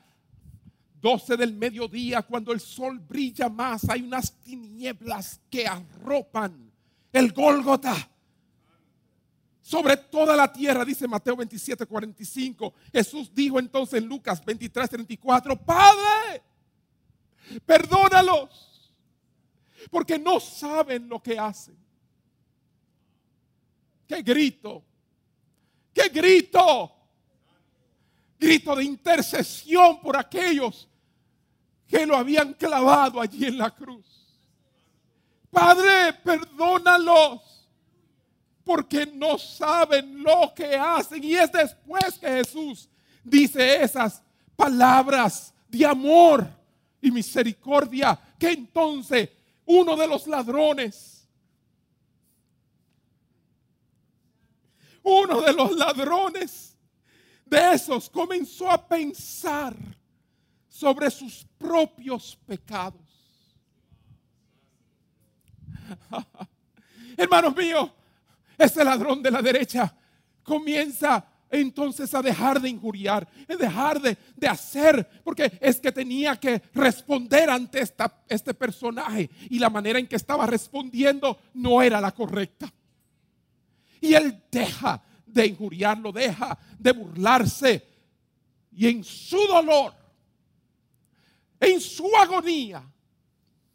12 1.01 1.37
del 1.37 1.53
mediodía, 1.53 2.23
cuando 2.23 2.53
el 2.53 2.61
sol 2.61 2.99
brilla 2.99 3.49
más, 3.49 3.89
hay 3.89 4.03
unas 4.03 4.33
tinieblas 4.41 5.41
que 5.51 5.67
arropan 5.67 6.73
el 7.13 7.33
Gólgota. 7.33 7.95
Sobre 9.69 9.99
toda 9.99 10.35
la 10.35 10.51
tierra, 10.51 10.83
dice 10.83 11.07
Mateo 11.07 11.37
27, 11.37 11.85
45. 11.85 12.73
Jesús 12.91 13.31
dijo 13.35 13.59
entonces 13.59 14.01
en 14.03 14.09
Lucas 14.09 14.43
23, 14.43 14.89
34, 14.89 15.57
Padre, 15.63 16.43
perdónalos, 17.67 18.91
porque 19.91 20.19
no 20.19 20.41
saben 20.41 21.07
lo 21.07 21.23
que 21.23 21.39
hacen. 21.39 21.77
¡Qué 24.07 24.23
grito! 24.23 24.83
¡Qué 25.93 26.09
grito! 26.09 26.91
Grito 28.41 28.75
de 28.75 28.85
intercesión 28.85 30.01
por 30.01 30.17
aquellos 30.17 30.89
que 31.87 32.07
lo 32.07 32.17
habían 32.17 32.55
clavado 32.55 33.21
allí 33.21 33.45
en 33.45 33.59
la 33.59 33.71
cruz. 33.71 34.35
Padre, 35.51 36.15
perdónalos, 36.25 37.58
porque 38.69 39.07
no 39.07 39.39
saben 39.39 40.23
lo 40.23 40.53
que 40.55 40.77
hacen. 40.77 41.25
Y 41.25 41.35
es 41.35 41.51
después 41.51 42.19
que 42.19 42.29
Jesús 42.29 42.87
dice 43.25 43.83
esas 43.83 44.23
palabras 44.55 45.55
de 45.71 45.87
amor 45.87 46.47
y 47.01 47.11
misericordia, 47.11 48.21
que 48.39 48.51
entonces 48.51 49.31
uno 49.65 49.97
de 49.97 50.07
los 50.07 50.27
ladrones, 50.27 51.27
uno 55.03 55.41
de 55.41 55.55
los 55.55 55.75
ladrones 55.75 56.77
de 57.47 57.73
esos 57.73 58.11
comenzó 58.11 58.71
a 58.71 58.87
pensar 58.87 59.75
sobre 60.69 61.11
sus 61.11 61.47
propios 61.57 62.39
pecados 62.47 63.09
Hermanos 67.17 67.57
míos, 67.57 67.91
ese 68.59 68.85
ladrón 68.85 69.23
de 69.23 69.31
la 69.31 69.41
derecha 69.41 69.95
comienza 70.43 71.25
entonces 71.51 72.13
a 72.15 72.21
dejar 72.21 72.61
de 72.61 72.69
injuriar, 72.69 73.27
a 73.49 73.57
dejar 73.57 74.01
de, 74.03 74.19
de, 74.37 74.49
hacer, 74.49 75.09
porque 75.25 75.59
es 75.61 75.81
que 75.81 75.93
tenía 75.93 76.37
que 76.37 76.61
responder 76.75 77.49
ante 77.49 77.81
esta, 77.81 78.23
este 78.29 78.53
personaje 78.53 79.31
y 79.49 79.59
la 79.59 79.71
manera 79.71 79.99
en 79.99 80.07
que 80.07 80.17
estaba 80.17 80.47
respondiendo 80.47 81.39
no 81.55 81.81
era 81.81 82.01
la 82.01 82.13
correcta. 82.13 82.71
Y 84.01 84.15
él 84.15 84.43
deja 84.51 85.03
de 85.27 85.47
injuriarlo, 85.47 86.13
deja 86.13 86.59
de 86.79 86.93
burlarse 86.93 87.87
y 88.73 88.89
en 88.89 89.03
su 89.03 89.39
dolor, 89.47 89.93
en 91.61 91.81
su 91.81 92.09
agonía, 92.17 92.83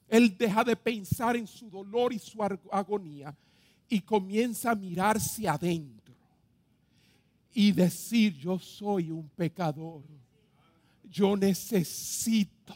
él 0.07 0.37
deja 0.37 0.63
de 0.63 0.75
pensar 0.75 1.35
en 1.35 1.47
su 1.47 1.69
dolor 1.69 2.13
y 2.13 2.19
su 2.19 2.41
agonía 2.71 3.35
y 3.93 4.01
comienza 4.01 4.71
a 4.71 4.75
mirarse 4.75 5.47
adentro 5.47 6.15
y 7.53 7.71
decir, 7.71 8.35
yo 8.35 8.57
soy 8.57 9.11
un 9.11 9.29
pecador. 9.29 10.01
Yo 11.03 11.37
necesito 11.37 12.75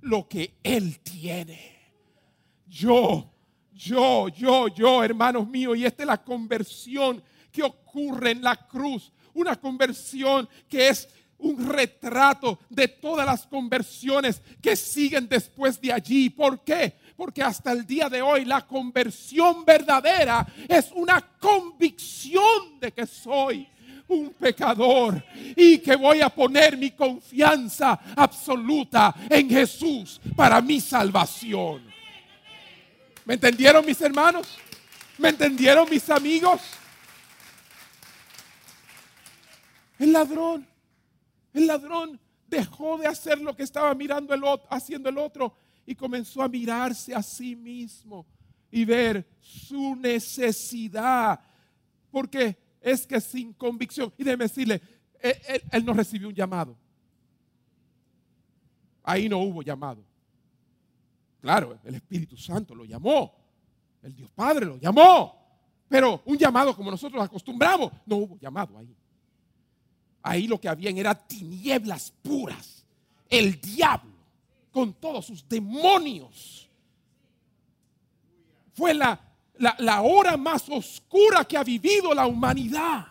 lo 0.00 0.26
que 0.26 0.54
Él 0.62 0.98
tiene. 1.00 1.76
Yo, 2.66 3.30
yo, 3.74 4.28
yo, 4.28 4.68
yo, 4.68 5.04
hermanos 5.04 5.46
míos, 5.46 5.76
y 5.76 5.84
esta 5.84 6.04
es 6.04 6.06
la 6.06 6.24
conversión 6.24 7.22
que 7.52 7.62
ocurre 7.62 8.30
en 8.30 8.42
la 8.42 8.56
cruz. 8.56 9.12
Una 9.34 9.56
conversión 9.56 10.48
que 10.70 10.88
es 10.88 11.06
un 11.36 11.68
retrato 11.68 12.58
de 12.70 12.88
todas 12.88 13.26
las 13.26 13.46
conversiones 13.46 14.40
que 14.62 14.74
siguen 14.74 15.28
después 15.28 15.78
de 15.82 15.92
allí. 15.92 16.30
¿Por 16.30 16.64
qué? 16.64 16.94
Porque 17.16 17.42
hasta 17.42 17.72
el 17.72 17.86
día 17.86 18.08
de 18.08 18.20
hoy 18.20 18.44
la 18.44 18.66
conversión 18.66 19.64
verdadera 19.64 20.46
es 20.68 20.90
una 20.94 21.20
convicción 21.38 22.78
de 22.78 22.92
que 22.92 23.06
soy 23.06 23.66
un 24.08 24.30
pecador 24.34 25.24
y 25.56 25.78
que 25.78 25.96
voy 25.96 26.20
a 26.20 26.28
poner 26.28 26.76
mi 26.76 26.90
confianza 26.90 27.98
absoluta 28.14 29.14
en 29.30 29.48
Jesús 29.48 30.20
para 30.36 30.60
mi 30.60 30.80
salvación. 30.80 31.82
¿Me 33.24 33.34
entendieron 33.34 33.84
mis 33.84 34.00
hermanos? 34.00 34.58
¿Me 35.18 35.30
entendieron 35.30 35.88
mis 35.90 36.08
amigos? 36.10 36.60
El 39.98 40.12
ladrón, 40.12 40.66
el 41.54 41.66
ladrón 41.66 42.20
dejó 42.46 42.98
de 42.98 43.06
hacer 43.06 43.40
lo 43.40 43.56
que 43.56 43.62
estaba 43.62 43.94
mirando 43.94 44.34
el 44.34 44.44
otro, 44.44 44.68
haciendo 44.70 45.08
el 45.08 45.18
otro 45.18 45.54
y 45.86 45.94
comenzó 45.94 46.42
a 46.42 46.48
mirarse 46.48 47.14
a 47.14 47.22
sí 47.22 47.54
mismo 47.54 48.26
y 48.70 48.84
ver 48.84 49.26
su 49.40 49.94
necesidad. 49.96 51.40
Porque 52.10 52.56
es 52.80 53.06
que 53.06 53.20
sin 53.20 53.52
convicción, 53.52 54.12
y 54.18 54.24
déjeme 54.24 54.44
decirle, 54.44 54.82
él, 55.20 55.62
él 55.70 55.84
no 55.84 55.92
recibió 55.92 56.28
un 56.28 56.34
llamado. 56.34 56.76
Ahí 59.02 59.28
no 59.28 59.38
hubo 59.38 59.62
llamado. 59.62 60.04
Claro, 61.40 61.78
el 61.84 61.94
Espíritu 61.94 62.36
Santo 62.36 62.74
lo 62.74 62.84
llamó. 62.84 63.32
El 64.02 64.14
Dios 64.14 64.30
Padre 64.34 64.66
lo 64.66 64.76
llamó. 64.78 65.46
Pero 65.88 66.22
un 66.24 66.36
llamado 66.36 66.74
como 66.74 66.90
nosotros 66.90 67.22
acostumbramos, 67.22 67.92
no 68.04 68.16
hubo 68.16 68.38
llamado 68.38 68.76
ahí. 68.76 68.96
Ahí 70.22 70.48
lo 70.48 70.60
que 70.60 70.68
habían 70.68 70.98
era 70.98 71.14
tinieblas 71.14 72.12
puras. 72.22 72.84
El 73.28 73.60
diablo 73.60 74.15
con 74.76 74.92
todos 74.92 75.24
sus 75.24 75.48
demonios. 75.48 76.68
Fue 78.74 78.92
la, 78.92 79.18
la, 79.54 79.74
la 79.78 80.02
hora 80.02 80.36
más 80.36 80.68
oscura 80.68 81.46
que 81.46 81.56
ha 81.56 81.64
vivido 81.64 82.12
la 82.12 82.26
humanidad. 82.26 83.06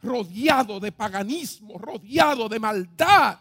Rodeado 0.00 0.80
de 0.80 0.92
paganismo, 0.92 1.76
rodeado 1.76 2.48
de 2.48 2.58
maldad. 2.58 3.38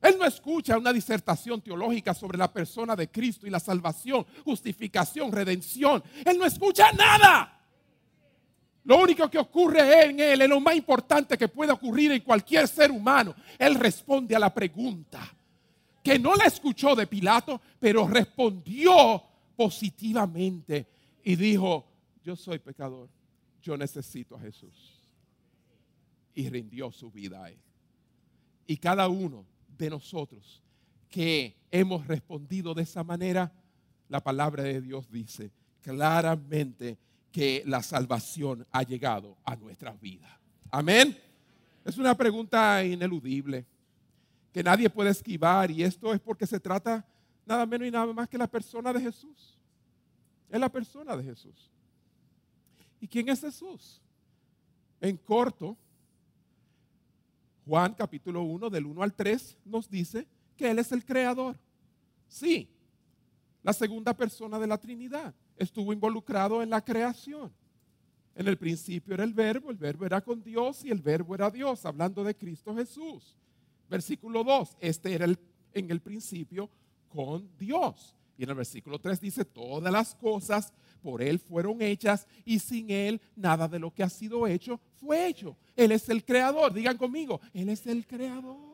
Él 0.00 0.14
no 0.16 0.24
escucha 0.24 0.78
una 0.78 0.92
disertación 0.92 1.60
teológica 1.60 2.14
sobre 2.14 2.38
la 2.38 2.52
persona 2.52 2.94
de 2.94 3.10
Cristo 3.10 3.48
y 3.48 3.50
la 3.50 3.58
salvación, 3.58 4.24
justificación, 4.44 5.32
redención. 5.32 6.04
Él 6.24 6.38
no 6.38 6.46
escucha 6.46 6.92
nada. 6.92 7.61
Lo 8.84 9.00
único 9.00 9.30
que 9.30 9.38
ocurre 9.38 10.06
en 10.06 10.18
él 10.18 10.42
es 10.42 10.48
lo 10.48 10.60
más 10.60 10.74
importante 10.74 11.38
que 11.38 11.48
puede 11.48 11.72
ocurrir 11.72 12.10
en 12.12 12.22
cualquier 12.22 12.66
ser 12.66 12.90
humano. 12.90 13.34
Él 13.58 13.76
responde 13.76 14.34
a 14.34 14.40
la 14.40 14.52
pregunta 14.52 15.20
que 16.02 16.18
no 16.18 16.34
la 16.34 16.46
escuchó 16.46 16.96
de 16.96 17.06
Pilato, 17.06 17.60
pero 17.78 18.08
respondió 18.08 19.22
positivamente 19.54 20.88
y 21.22 21.36
dijo, 21.36 21.86
yo 22.24 22.34
soy 22.34 22.58
pecador, 22.58 23.08
yo 23.62 23.76
necesito 23.76 24.34
a 24.34 24.40
Jesús. 24.40 25.00
Y 26.34 26.48
rindió 26.48 26.90
su 26.90 27.10
vida 27.10 27.44
a 27.44 27.50
él. 27.50 27.58
Y 28.66 28.78
cada 28.78 29.08
uno 29.08 29.44
de 29.78 29.90
nosotros 29.90 30.62
que 31.08 31.56
hemos 31.70 32.06
respondido 32.06 32.74
de 32.74 32.82
esa 32.82 33.04
manera, 33.04 33.52
la 34.08 34.22
palabra 34.22 34.64
de 34.64 34.80
Dios 34.80 35.10
dice 35.10 35.52
claramente 35.82 36.98
que 37.32 37.62
la 37.66 37.82
salvación 37.82 38.66
ha 38.70 38.82
llegado 38.82 39.36
a 39.44 39.56
nuestras 39.56 39.98
vidas. 40.00 40.30
Amén. 40.70 41.18
Es 41.84 41.96
una 41.96 42.14
pregunta 42.14 42.84
ineludible 42.84 43.66
que 44.52 44.62
nadie 44.62 44.90
puede 44.90 45.10
esquivar 45.10 45.70
y 45.70 45.82
esto 45.82 46.12
es 46.12 46.20
porque 46.20 46.46
se 46.46 46.60
trata 46.60 47.04
nada 47.46 47.64
menos 47.64 47.88
y 47.88 47.90
nada 47.90 48.12
más 48.12 48.28
que 48.28 48.38
la 48.38 48.46
persona 48.46 48.92
de 48.92 49.00
Jesús. 49.00 49.58
Es 50.48 50.60
la 50.60 50.70
persona 50.70 51.16
de 51.16 51.24
Jesús. 51.24 51.70
¿Y 53.00 53.08
quién 53.08 53.28
es 53.30 53.40
Jesús? 53.40 54.00
En 55.00 55.16
corto, 55.16 55.76
Juan 57.66 57.94
capítulo 57.94 58.42
1 58.42 58.70
del 58.70 58.86
1 58.86 59.02
al 59.02 59.14
3 59.14 59.58
nos 59.64 59.88
dice 59.88 60.26
que 60.56 60.70
Él 60.70 60.78
es 60.78 60.92
el 60.92 61.04
creador. 61.04 61.58
Sí, 62.28 62.68
la 63.62 63.72
segunda 63.72 64.14
persona 64.14 64.58
de 64.58 64.66
la 64.66 64.78
Trinidad 64.78 65.34
estuvo 65.62 65.92
involucrado 65.92 66.62
en 66.62 66.70
la 66.70 66.84
creación. 66.84 67.52
En 68.34 68.48
el 68.48 68.56
principio 68.56 69.14
era 69.14 69.24
el 69.24 69.34
verbo, 69.34 69.70
el 69.70 69.76
verbo 69.76 70.06
era 70.06 70.20
con 70.20 70.42
Dios 70.42 70.84
y 70.84 70.90
el 70.90 71.00
verbo 71.00 71.34
era 71.34 71.50
Dios, 71.50 71.84
hablando 71.84 72.24
de 72.24 72.34
Cristo 72.34 72.74
Jesús. 72.74 73.36
Versículo 73.90 74.42
2, 74.42 74.76
este 74.80 75.14
era 75.14 75.26
el, 75.26 75.38
en 75.74 75.90
el 75.90 76.00
principio 76.00 76.70
con 77.08 77.48
Dios. 77.58 78.16
Y 78.38 78.44
en 78.44 78.50
el 78.50 78.56
versículo 78.56 78.98
3 78.98 79.20
dice, 79.20 79.44
todas 79.44 79.92
las 79.92 80.14
cosas 80.14 80.72
por 81.02 81.20
Él 81.20 81.38
fueron 81.38 81.82
hechas 81.82 82.26
y 82.44 82.58
sin 82.58 82.90
Él 82.90 83.20
nada 83.36 83.68
de 83.68 83.78
lo 83.78 83.92
que 83.92 84.02
ha 84.02 84.08
sido 84.08 84.46
hecho 84.46 84.80
fue 84.96 85.26
hecho. 85.26 85.56
Él 85.76 85.92
es 85.92 86.08
el 86.08 86.24
creador, 86.24 86.72
digan 86.72 86.96
conmigo, 86.96 87.40
Él 87.52 87.68
es 87.68 87.86
el 87.86 88.06
creador. 88.06 88.72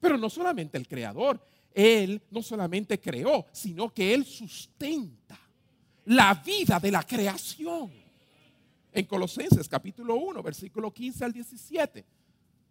Pero 0.00 0.16
no 0.16 0.30
solamente 0.30 0.78
el 0.78 0.88
creador, 0.88 1.40
él 1.74 2.20
no 2.30 2.42
solamente 2.42 2.98
creó, 2.98 3.46
sino 3.52 3.92
que 3.92 4.12
Él 4.12 4.24
sustenta 4.24 5.38
la 6.06 6.34
vida 6.34 6.80
de 6.80 6.90
la 6.90 7.02
creación. 7.02 7.90
En 8.92 9.04
Colosenses 9.06 9.68
capítulo 9.68 10.16
1, 10.16 10.42
versículo 10.42 10.92
15 10.92 11.24
al 11.24 11.32
17, 11.32 12.04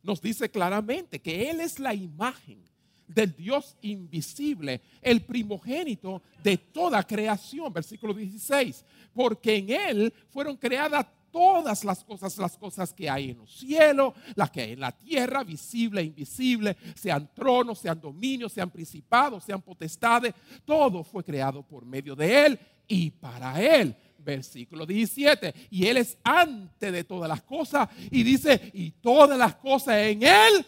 nos 0.03 0.21
dice 0.21 0.49
claramente 0.49 1.19
que 1.19 1.49
Él 1.49 1.61
es 1.61 1.79
la 1.79 1.93
imagen 1.93 2.61
del 3.07 3.35
Dios 3.35 3.75
invisible, 3.81 4.81
el 5.01 5.21
primogénito 5.21 6.21
de 6.43 6.57
toda 6.57 7.01
creación, 7.03 7.73
versículo 7.73 8.13
16, 8.13 8.85
porque 9.13 9.55
en 9.55 9.69
Él 9.71 10.13
fueron 10.29 10.57
creadas 10.57 11.07
todas 11.31 11.83
las 11.83 12.03
cosas, 12.03 12.37
las 12.37 12.57
cosas 12.57 12.93
que 12.93 13.09
hay 13.09 13.31
en 13.31 13.37
los 13.37 13.51
cielos, 13.51 14.13
las 14.35 14.49
que 14.51 14.61
hay 14.61 14.71
en 14.73 14.79
la 14.79 14.91
tierra, 14.91 15.43
visible 15.43 16.01
e 16.01 16.05
invisible, 16.05 16.75
sean 16.95 17.29
tronos, 17.33 17.79
sean 17.79 17.99
dominios, 17.99 18.53
sean 18.53 18.69
principados, 18.69 19.43
sean 19.43 19.61
potestades, 19.61 20.33
todo 20.65 21.03
fue 21.03 21.23
creado 21.23 21.63
por 21.63 21.85
medio 21.85 22.15
de 22.15 22.45
Él 22.45 22.59
y 22.87 23.11
para 23.11 23.61
Él. 23.61 23.95
Versículo 24.17 24.85
17, 24.85 25.53
y 25.71 25.85
Él 25.85 25.97
es 25.97 26.17
antes 26.23 26.91
de 26.91 27.03
todas 27.03 27.29
las 27.29 27.41
cosas 27.41 27.87
y 28.11 28.23
dice, 28.23 28.71
y 28.73 28.91
todas 28.91 29.37
las 29.37 29.55
cosas 29.55 29.95
en 29.95 30.23
Él 30.23 30.65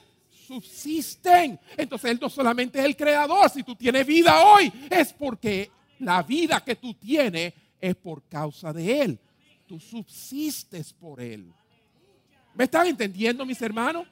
subsisten. 0.48 1.60
Entonces 1.76 2.12
Él 2.12 2.20
no 2.22 2.30
solamente 2.30 2.80
es 2.80 2.86
el 2.86 2.96
creador, 2.96 3.50
si 3.50 3.64
tú 3.64 3.76
tienes 3.76 4.06
vida 4.06 4.46
hoy, 4.46 4.72
es 4.90 5.12
porque 5.14 5.70
la 6.00 6.24
vida 6.24 6.64
que 6.64 6.76
tú 6.76 6.94
tienes 6.94 7.54
es 7.80 7.96
por 7.96 8.24
causa 8.24 8.72
de 8.72 9.02
Él 9.02 9.20
tú 9.72 9.80
subsistes 9.80 10.92
por 10.92 11.22
Él. 11.22 11.50
¿Me 12.54 12.66
están 12.66 12.88
entendiendo, 12.88 13.46
mis 13.46 13.62
hermanos? 13.62 14.06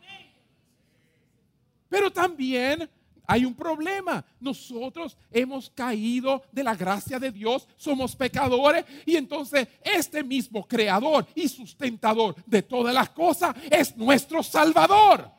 Pero 1.90 2.10
también 2.10 2.90
hay 3.28 3.44
un 3.44 3.54
problema. 3.54 4.24
Nosotros 4.40 5.18
hemos 5.30 5.70
caído 5.70 6.44
de 6.50 6.64
la 6.64 6.76
gracia 6.76 7.20
de 7.20 7.30
Dios, 7.30 7.68
somos 7.76 8.16
pecadores 8.16 8.86
y 9.06 9.18
entonces 9.18 9.68
este 9.84 10.24
mismo 10.24 10.66
creador 10.66 11.28
y 11.36 11.50
sustentador 11.50 12.36
de 12.46 12.62
todas 12.62 12.94
las 12.94 13.10
cosas 13.10 13.54
es 13.70 13.98
nuestro 13.98 14.42
Salvador. 14.42 15.30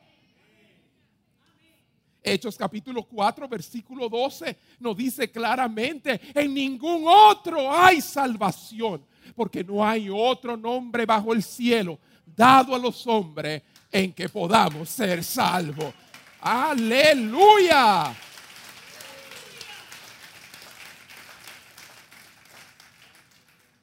Hechos 2.23 2.59
capítulo 2.59 3.05
4, 3.05 3.49
versículo 3.49 4.07
12 4.07 4.59
nos 4.81 4.95
dice 4.95 5.31
claramente, 5.31 6.21
en 6.35 6.53
ningún 6.53 7.05
otro 7.07 7.75
hay 7.75 8.03
salvación, 8.03 9.03
porque 9.35 9.65
no 9.65 9.87
hay 9.87 10.09
otro 10.11 10.57
nombre 10.57 11.07
bajo 11.07 11.33
el 11.33 11.43
cielo 11.43 11.99
dado 12.37 12.75
a 12.75 12.79
los 12.79 13.07
hombres 13.07 13.63
en 13.91 14.13
que 14.13 14.29
podamos 14.29 14.89
ser 14.89 15.23
salvos. 15.25 15.93
Aleluya. 16.41 18.15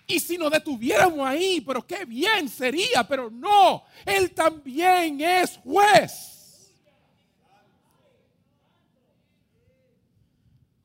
Y 0.07 0.19
si 0.21 0.37
nos 0.37 0.49
detuviéramos 0.49 1.27
ahí, 1.27 1.59
pero 1.59 1.85
qué 1.85 2.05
bien 2.05 2.47
sería, 2.47 3.05
pero 3.05 3.29
no, 3.29 3.83
Él 4.05 4.31
también 4.31 5.19
es 5.19 5.57
juez. 5.57 6.36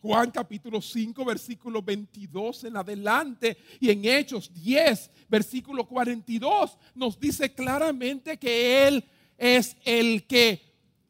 Juan 0.03 0.33
capítulo 0.33 0.83
5, 0.83 1.25
versículo 1.25 1.81
22 1.81 2.65
en 2.65 2.77
adelante 2.77 3.57
y 3.79 3.89
en 3.89 4.05
Hechos 4.05 4.53
10, 4.53 5.11
versículo 5.29 5.87
42 5.87 6.77
nos 6.97 7.21
dice 7.21 7.55
claramente 7.55 8.37
que 8.37 8.89
Él 8.89 9.05
es 9.39 9.77
el 9.85 10.27
que 10.27 10.61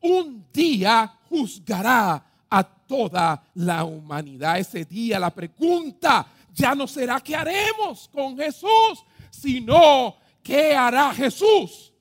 un 0.03 0.47
día 0.53 1.19
juzgará 1.31 2.45
a 2.51 2.65
toda 2.65 3.43
la 3.55 3.85
humanidad. 3.85 4.59
Ese 4.59 4.85
día 4.85 5.19
la 5.19 5.31
pregunta 5.31 6.27
ya 6.53 6.75
no 6.75 6.87
será 6.87 7.19
qué 7.21 7.35
haremos 7.35 8.09
con 8.09 8.37
Jesús, 8.37 9.03
sino 9.31 10.17
qué 10.43 10.75
hará 10.75 11.15
Jesús 11.15 11.95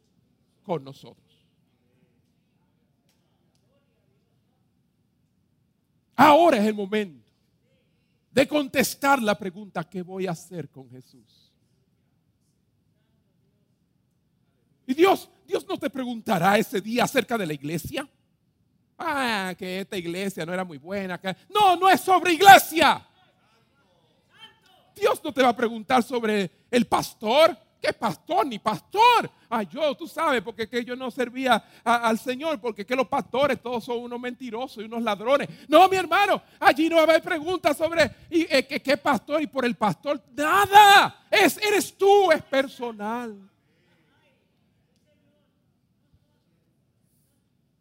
con 0.61 0.83
nosotros. 0.83 1.20
Ahora 6.23 6.57
es 6.57 6.67
el 6.67 6.75
momento 6.75 7.25
de 8.29 8.47
contestar 8.47 9.19
la 9.19 9.35
pregunta, 9.35 9.83
¿qué 9.83 10.03
voy 10.03 10.27
a 10.27 10.31
hacer 10.31 10.69
con 10.69 10.87
Jesús? 10.87 11.51
Y 14.85 14.93
Dios, 14.93 15.27
Dios 15.47 15.65
no 15.67 15.79
te 15.79 15.89
preguntará 15.89 16.59
ese 16.59 16.79
día 16.79 17.05
acerca 17.05 17.39
de 17.39 17.47
la 17.47 17.53
iglesia. 17.53 18.07
Ah, 18.99 19.55
que 19.57 19.79
esta 19.79 19.97
iglesia 19.97 20.45
no 20.45 20.53
era 20.53 20.63
muy 20.63 20.77
buena. 20.77 21.19
No, 21.49 21.75
no 21.75 21.89
es 21.89 22.01
sobre 22.01 22.33
iglesia. 22.33 23.03
Dios 24.95 25.19
no 25.23 25.33
te 25.33 25.41
va 25.41 25.49
a 25.49 25.55
preguntar 25.55 26.03
sobre 26.03 26.51
el 26.69 26.85
pastor. 26.85 27.57
¿Qué 27.81 27.91
pastor? 27.93 28.45
Ni 28.45 28.59
pastor. 28.59 29.29
Ah, 29.49 29.63
yo, 29.63 29.95
tú 29.95 30.07
sabes, 30.07 30.43
porque 30.43 30.69
que 30.69 30.85
yo 30.85 30.95
no 30.95 31.09
servía 31.09 31.63
al 31.83 32.19
Señor, 32.19 32.61
porque 32.61 32.85
que 32.85 32.95
los 32.95 33.07
pastores 33.07 33.59
todos 33.59 33.83
son 33.83 33.97
unos 33.97 34.19
mentirosos 34.19 34.83
y 34.83 34.85
unos 34.85 35.01
ladrones. 35.01 35.49
No, 35.67 35.89
mi 35.89 35.97
hermano, 35.97 36.43
allí 36.59 36.87
no 36.87 36.97
va 36.97 37.01
a 37.01 37.05
haber 37.05 37.23
preguntas 37.23 37.75
sobre 37.75 38.03
y, 38.29 38.41
eh, 38.55 38.67
¿qué, 38.67 38.97
pastor 38.97 39.41
y 39.41 39.47
por 39.47 39.65
el 39.65 39.75
pastor. 39.75 40.21
Nada. 40.35 41.25
Es, 41.31 41.57
eres 41.57 41.97
tú, 41.97 42.31
es 42.31 42.43
personal. 42.43 43.49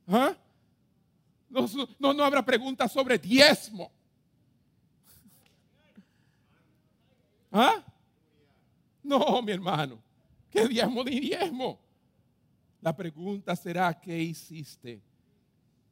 ¿Ah? 0.09 0.35
No, 1.51 1.67
no, 1.99 2.15
no 2.15 2.25
habrá 2.25 2.43
preguntas 2.43 2.91
sobre 2.91 3.19
diezmo. 3.19 3.93
¿Ah? 7.53 7.85
No, 9.11 9.43
mi 9.43 9.51
hermano. 9.51 10.01
¿Qué 10.49 10.69
diezmo 10.69 11.03
ni 11.03 11.19
diezmo? 11.19 11.81
La 12.81 12.97
pregunta 12.97 13.57
será, 13.57 14.01
¿qué 14.01 14.17
hiciste 14.17 15.03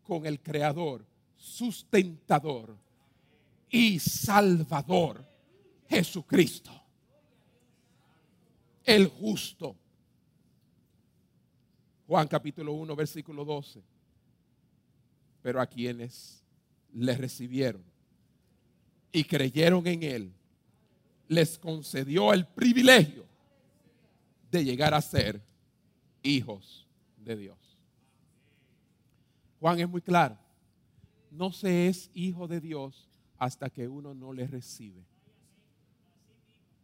con 0.04 0.24
el 0.24 0.40
Creador, 0.40 1.04
sustentador 1.36 2.76
y 3.68 3.98
salvador, 3.98 5.26
Jesucristo? 5.88 6.70
El 8.84 9.08
justo. 9.08 9.74
Juan 12.06 12.28
capítulo 12.28 12.72
1, 12.74 12.94
versículo 12.94 13.44
12. 13.44 13.82
Pero 15.42 15.60
a 15.60 15.66
quienes 15.66 16.44
le 16.94 17.16
recibieron 17.16 17.82
y 19.10 19.24
creyeron 19.24 19.84
en 19.88 20.04
Él, 20.04 20.32
les 21.28 21.58
concedió 21.58 22.32
el 22.32 22.46
privilegio 22.46 23.24
de 24.50 24.64
llegar 24.64 24.94
a 24.94 25.00
ser 25.00 25.40
hijos 26.22 26.86
de 27.18 27.36
Dios. 27.36 27.58
Juan 29.60 29.78
es 29.80 29.88
muy 29.88 30.00
claro, 30.00 30.38
no 31.30 31.52
se 31.52 31.88
es 31.88 32.10
hijo 32.14 32.48
de 32.48 32.60
Dios 32.60 33.08
hasta 33.36 33.70
que 33.70 33.86
uno 33.86 34.14
no 34.14 34.32
le 34.32 34.46
recibe, 34.46 35.04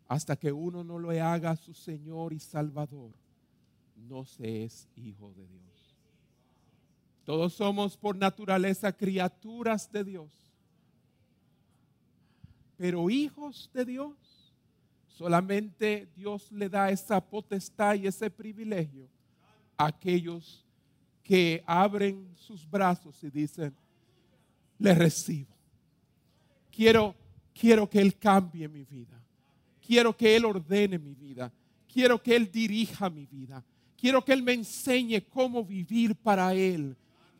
hasta 0.08 0.36
que 0.36 0.52
uno 0.52 0.84
no 0.84 0.98
lo 0.98 1.10
haga 1.10 1.56
su 1.56 1.72
Señor 1.72 2.32
y 2.32 2.40
Salvador, 2.40 3.12
no 3.96 4.24
se 4.24 4.64
es 4.64 4.88
hijo 4.96 5.32
de 5.32 5.46
Dios. 5.46 5.64
Todos 7.24 7.54
somos 7.54 7.96
por 7.96 8.16
naturaleza 8.16 8.92
criaturas 8.92 9.90
de 9.90 10.04
Dios, 10.04 10.30
pero 12.76 13.08
hijos 13.08 13.70
de 13.72 13.84
Dios 13.84 14.14
Solamente 15.14 16.08
Dios 16.16 16.50
le 16.50 16.68
da 16.68 16.90
esa 16.90 17.20
potestad 17.20 17.94
y 17.94 18.08
ese 18.08 18.28
privilegio 18.28 19.08
a 19.76 19.86
aquellos 19.86 20.66
que 21.22 21.62
abren 21.66 22.34
sus 22.34 22.68
brazos 22.68 23.22
y 23.22 23.30
dicen, 23.30 23.72
le 24.76 24.92
recibo. 24.92 25.54
Quiero, 26.68 27.14
quiero 27.54 27.88
que 27.88 28.00
Él 28.00 28.18
cambie 28.18 28.66
mi 28.68 28.84
vida. 28.84 29.22
Quiero 29.80 30.16
que 30.16 30.34
Él 30.34 30.46
ordene 30.46 30.98
mi 30.98 31.14
vida. 31.14 31.52
Quiero 31.86 32.20
que 32.20 32.34
Él 32.34 32.50
dirija 32.50 33.08
mi 33.08 33.24
vida. 33.26 33.64
Quiero 33.96 34.24
que 34.24 34.32
Él 34.32 34.42
me 34.42 34.52
enseñe 34.52 35.20
cómo 35.30 35.64
vivir 35.64 36.16
para 36.16 36.52
Él. 36.54 36.96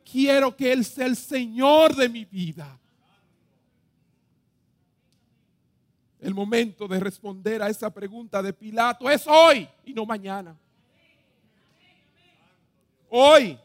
Quiero 0.09 0.57
que 0.57 0.73
Él 0.73 0.85
sea 0.85 1.07
el 1.07 1.17
Señor 1.17 1.97
de 1.97 2.09
mi 2.09 2.25
vida. 2.25 2.79
El 6.25 6.33
momento 6.33 6.89
de 6.89 6.99
responder 6.99 7.63
a 7.63 7.69
esa 7.69 7.93
pregunta 7.93 8.43
de 8.43 8.55
Pilato 8.55 9.11
es 9.11 9.27
hoy 9.27 9.69
y 9.85 9.93
no 9.93 10.07
mañana. 10.07 10.57
Hoy, 13.11 13.59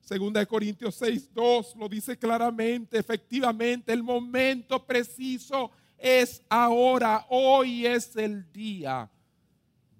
segunda 0.00 0.40
de 0.40 0.46
Corintios 0.46 0.94
6, 0.94 1.34
2 1.34 1.76
lo 1.76 1.90
dice 1.90 2.16
claramente, 2.16 2.96
efectivamente, 2.96 3.92
el 3.92 4.02
momento 4.02 4.82
preciso 4.86 5.70
es 5.98 6.42
ahora, 6.48 7.26
hoy 7.28 7.84
es 7.84 8.16
el 8.16 8.50
día 8.50 9.10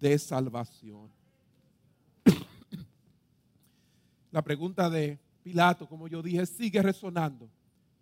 de 0.01 0.19
salvación. 0.19 1.13
La 4.31 4.41
pregunta 4.41 4.89
de 4.89 5.19
Pilato, 5.43 5.87
como 5.87 6.09
yo 6.09 6.23
dije, 6.23 6.47
sigue 6.47 6.81
resonando 6.81 7.51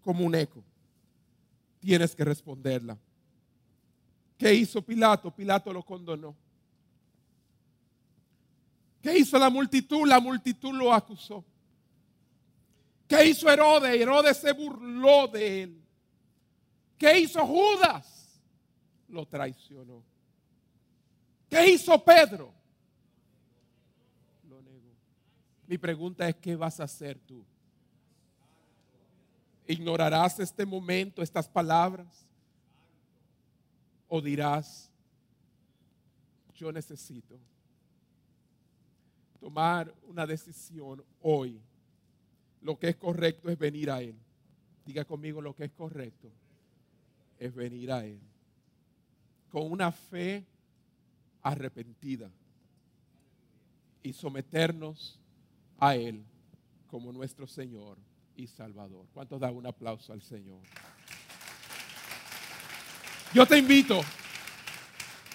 como 0.00 0.24
un 0.24 0.36
eco. 0.36 0.62
Tienes 1.80 2.14
que 2.14 2.24
responderla. 2.24 2.96
¿Qué 4.40 4.54
hizo 4.54 4.80
Pilato? 4.80 5.30
Pilato 5.30 5.70
lo 5.70 5.82
condonó. 5.82 6.34
¿Qué 9.02 9.18
hizo 9.18 9.38
la 9.38 9.50
multitud? 9.50 10.08
La 10.08 10.18
multitud 10.18 10.72
lo 10.72 10.94
acusó. 10.94 11.44
¿Qué 13.06 13.26
hizo 13.26 13.50
Herodes? 13.50 14.00
Herodes 14.00 14.38
se 14.38 14.50
burló 14.52 15.28
de 15.28 15.64
él. 15.64 15.82
¿Qué 16.96 17.18
hizo 17.18 17.46
Judas? 17.46 18.40
Lo 19.08 19.26
traicionó. 19.26 20.02
¿Qué 21.50 21.72
hizo 21.72 22.02
Pedro? 22.02 22.50
Lo 24.48 24.62
negó. 24.62 24.94
Mi 25.66 25.76
pregunta 25.76 26.26
es, 26.26 26.36
¿qué 26.36 26.56
vas 26.56 26.80
a 26.80 26.84
hacer 26.84 27.18
tú? 27.18 27.44
¿Ignorarás 29.66 30.40
este 30.40 30.64
momento, 30.64 31.20
estas 31.20 31.46
palabras? 31.46 32.29
O 34.10 34.20
dirás, 34.20 34.90
yo 36.56 36.70
necesito 36.72 37.38
tomar 39.40 39.94
una 40.08 40.26
decisión 40.26 41.02
hoy. 41.22 41.60
Lo 42.60 42.78
que 42.78 42.88
es 42.88 42.96
correcto 42.96 43.48
es 43.48 43.56
venir 43.56 43.88
a 43.90 44.02
Él. 44.02 44.14
Diga 44.84 45.04
conmigo 45.04 45.40
lo 45.40 45.54
que 45.54 45.64
es 45.64 45.70
correcto 45.70 46.28
es 47.38 47.54
venir 47.54 47.92
a 47.92 48.04
Él. 48.04 48.18
Con 49.48 49.70
una 49.70 49.92
fe 49.92 50.44
arrepentida 51.42 52.30
y 54.02 54.12
someternos 54.12 55.20
a 55.78 55.94
Él 55.94 56.22
como 56.88 57.12
nuestro 57.12 57.46
Señor 57.46 57.96
y 58.36 58.48
Salvador. 58.48 59.06
¿Cuántos 59.14 59.40
dan 59.40 59.54
un 59.54 59.66
aplauso 59.66 60.12
al 60.12 60.20
Señor? 60.20 60.60
Yo 63.32 63.46
te 63.46 63.56
invito, 63.56 64.00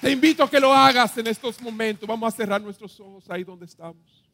te 0.02 0.12
invito 0.12 0.44
a 0.44 0.50
que 0.50 0.60
lo 0.60 0.74
hagas 0.74 1.18
en 1.18 1.28
estos 1.28 1.62
momentos. 1.62 2.08
Vamos 2.08 2.34
a 2.34 2.36
cerrar 2.36 2.62
nuestros 2.62 3.00
ojos 3.00 3.30
ahí 3.30 3.46
donde 3.46 3.66
estamos. 3.66 4.26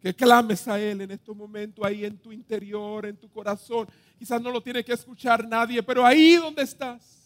Que 0.00 0.12
clames 0.12 0.66
a 0.66 0.80
Él 0.80 1.02
en 1.02 1.10
estos 1.12 1.36
momentos, 1.36 1.84
ahí 1.84 2.04
en 2.04 2.18
tu 2.18 2.32
interior, 2.32 3.06
en 3.06 3.16
tu 3.16 3.30
corazón. 3.30 3.86
Quizás 4.18 4.42
no 4.42 4.50
lo 4.50 4.60
tiene 4.60 4.82
que 4.82 4.92
escuchar 4.92 5.46
nadie, 5.46 5.80
pero 5.80 6.04
ahí 6.04 6.34
donde 6.34 6.62
estás. 6.62 7.18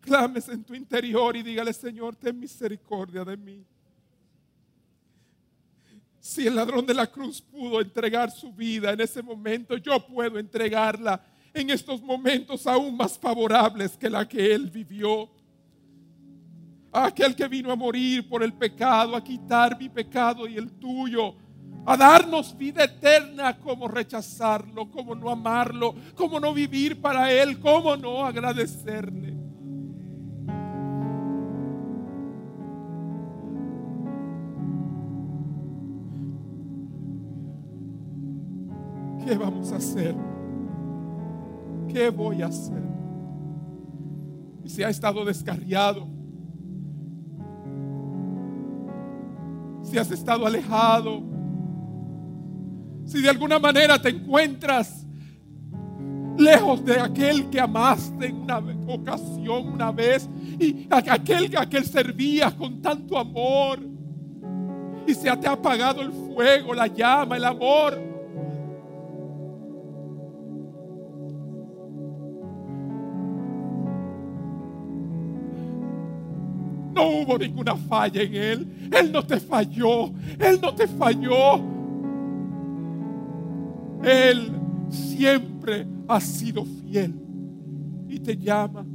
Clames 0.00 0.48
en 0.48 0.62
tu 0.62 0.74
interior 0.74 1.34
y 1.34 1.42
dígale, 1.42 1.72
Señor, 1.72 2.14
ten 2.14 2.38
misericordia 2.38 3.24
de 3.24 3.36
mí. 3.36 3.66
Si 6.26 6.44
el 6.44 6.56
ladrón 6.56 6.84
de 6.84 6.92
la 6.92 7.06
cruz 7.06 7.40
pudo 7.40 7.80
entregar 7.80 8.32
su 8.32 8.52
vida 8.52 8.90
en 8.90 9.00
ese 9.00 9.22
momento, 9.22 9.76
yo 9.76 10.04
puedo 10.04 10.40
entregarla 10.40 11.24
en 11.54 11.70
estos 11.70 12.02
momentos 12.02 12.66
aún 12.66 12.96
más 12.96 13.16
favorables 13.16 13.96
que 13.96 14.10
la 14.10 14.26
que 14.26 14.52
él 14.52 14.68
vivió. 14.68 15.30
Aquel 16.90 17.36
que 17.36 17.46
vino 17.46 17.70
a 17.70 17.76
morir 17.76 18.28
por 18.28 18.42
el 18.42 18.52
pecado, 18.54 19.14
a 19.14 19.22
quitar 19.22 19.78
mi 19.78 19.88
pecado 19.88 20.48
y 20.48 20.56
el 20.56 20.72
tuyo, 20.72 21.36
a 21.86 21.96
darnos 21.96 22.58
vida 22.58 22.82
eterna, 22.82 23.56
cómo 23.60 23.86
rechazarlo, 23.86 24.90
cómo 24.90 25.14
no 25.14 25.30
amarlo, 25.30 25.94
cómo 26.16 26.40
no 26.40 26.52
vivir 26.52 27.00
para 27.00 27.30
Él, 27.30 27.60
cómo 27.60 27.96
no 27.96 28.26
agradecerle. 28.26 29.45
¿Qué 39.26 39.36
vamos 39.36 39.72
a 39.72 39.76
hacer? 39.76 40.14
¿Qué 41.92 42.10
voy 42.10 42.42
a 42.42 42.46
hacer? 42.46 42.80
Y 44.62 44.68
si 44.68 44.84
ha 44.84 44.88
estado 44.88 45.24
descarriado, 45.24 46.06
si 49.82 49.98
has 49.98 50.12
estado 50.12 50.46
alejado, 50.46 51.24
si 53.04 53.20
de 53.20 53.28
alguna 53.28 53.58
manera 53.58 54.00
te 54.00 54.10
encuentras 54.10 55.04
lejos 56.38 56.84
de 56.84 57.00
aquel 57.00 57.50
que 57.50 57.58
amaste 57.58 58.26
en 58.26 58.42
una 58.42 58.58
ocasión, 58.86 59.66
una 59.72 59.90
vez, 59.90 60.30
y 60.60 60.86
aquel, 60.88 61.50
aquel 61.56 61.84
servías 61.84 62.54
con 62.54 62.80
tanto 62.80 63.18
amor, 63.18 63.80
y 65.04 65.14
se 65.14 65.36
te 65.36 65.48
ha 65.48 65.52
apagado 65.52 66.00
el 66.00 66.12
fuego, 66.12 66.72
la 66.74 66.86
llama, 66.86 67.36
el 67.36 67.44
amor. 67.44 68.15
No 76.96 77.10
hubo 77.10 77.36
ninguna 77.36 77.76
falla 77.76 78.22
en 78.22 78.34
Él. 78.34 78.88
Él 78.90 79.12
no 79.12 79.22
te 79.22 79.38
falló. 79.38 80.06
Él 80.38 80.58
no 80.62 80.74
te 80.74 80.88
falló. 80.88 81.60
Él 84.02 84.50
siempre 84.88 85.86
ha 86.08 86.18
sido 86.18 86.64
fiel 86.64 87.14
y 88.08 88.18
te 88.18 88.34
llama. 88.34 88.86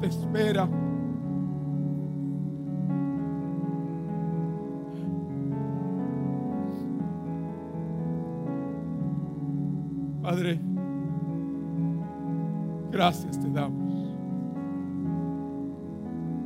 Te 0.00 0.06
espera. 0.06 0.68
Padre, 10.22 10.60
gracias 12.92 13.40
te 13.40 13.50
damos. 13.50 13.87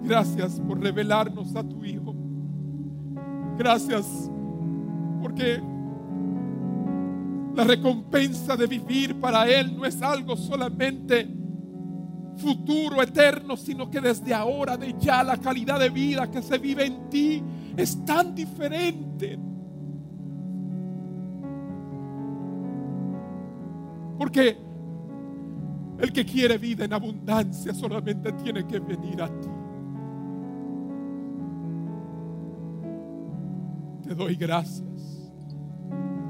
Gracias 0.02 0.60
por 0.60 0.80
revelarnos 0.80 1.54
a 1.54 1.62
tu 1.62 1.84
Hijo. 1.84 2.14
Gracias 3.56 4.30
porque 5.20 5.62
la 7.54 7.64
recompensa 7.64 8.56
de 8.56 8.66
vivir 8.66 9.20
para 9.20 9.48
Él 9.48 9.76
no 9.76 9.84
es 9.84 10.02
algo 10.02 10.36
solamente 10.36 11.28
futuro, 12.36 13.02
eterno, 13.02 13.56
sino 13.56 13.90
que 13.90 14.00
desde 14.00 14.34
ahora, 14.34 14.76
de 14.76 14.94
ya, 14.98 15.22
la 15.22 15.36
calidad 15.36 15.78
de 15.78 15.90
vida 15.90 16.30
que 16.30 16.42
se 16.42 16.58
vive 16.58 16.86
en 16.86 17.08
ti 17.08 17.42
es 17.76 18.04
tan 18.04 18.34
diferente. 18.34 19.38
Porque 24.18 24.56
el 25.98 26.12
que 26.12 26.24
quiere 26.24 26.58
vida 26.58 26.84
en 26.84 26.92
abundancia 26.92 27.74
solamente 27.74 28.32
tiene 28.32 28.66
que 28.66 28.80
venir 28.80 29.22
a 29.22 29.28
ti. 29.28 29.48
Te 34.02 34.14
doy 34.14 34.36
gracias. 34.36 35.30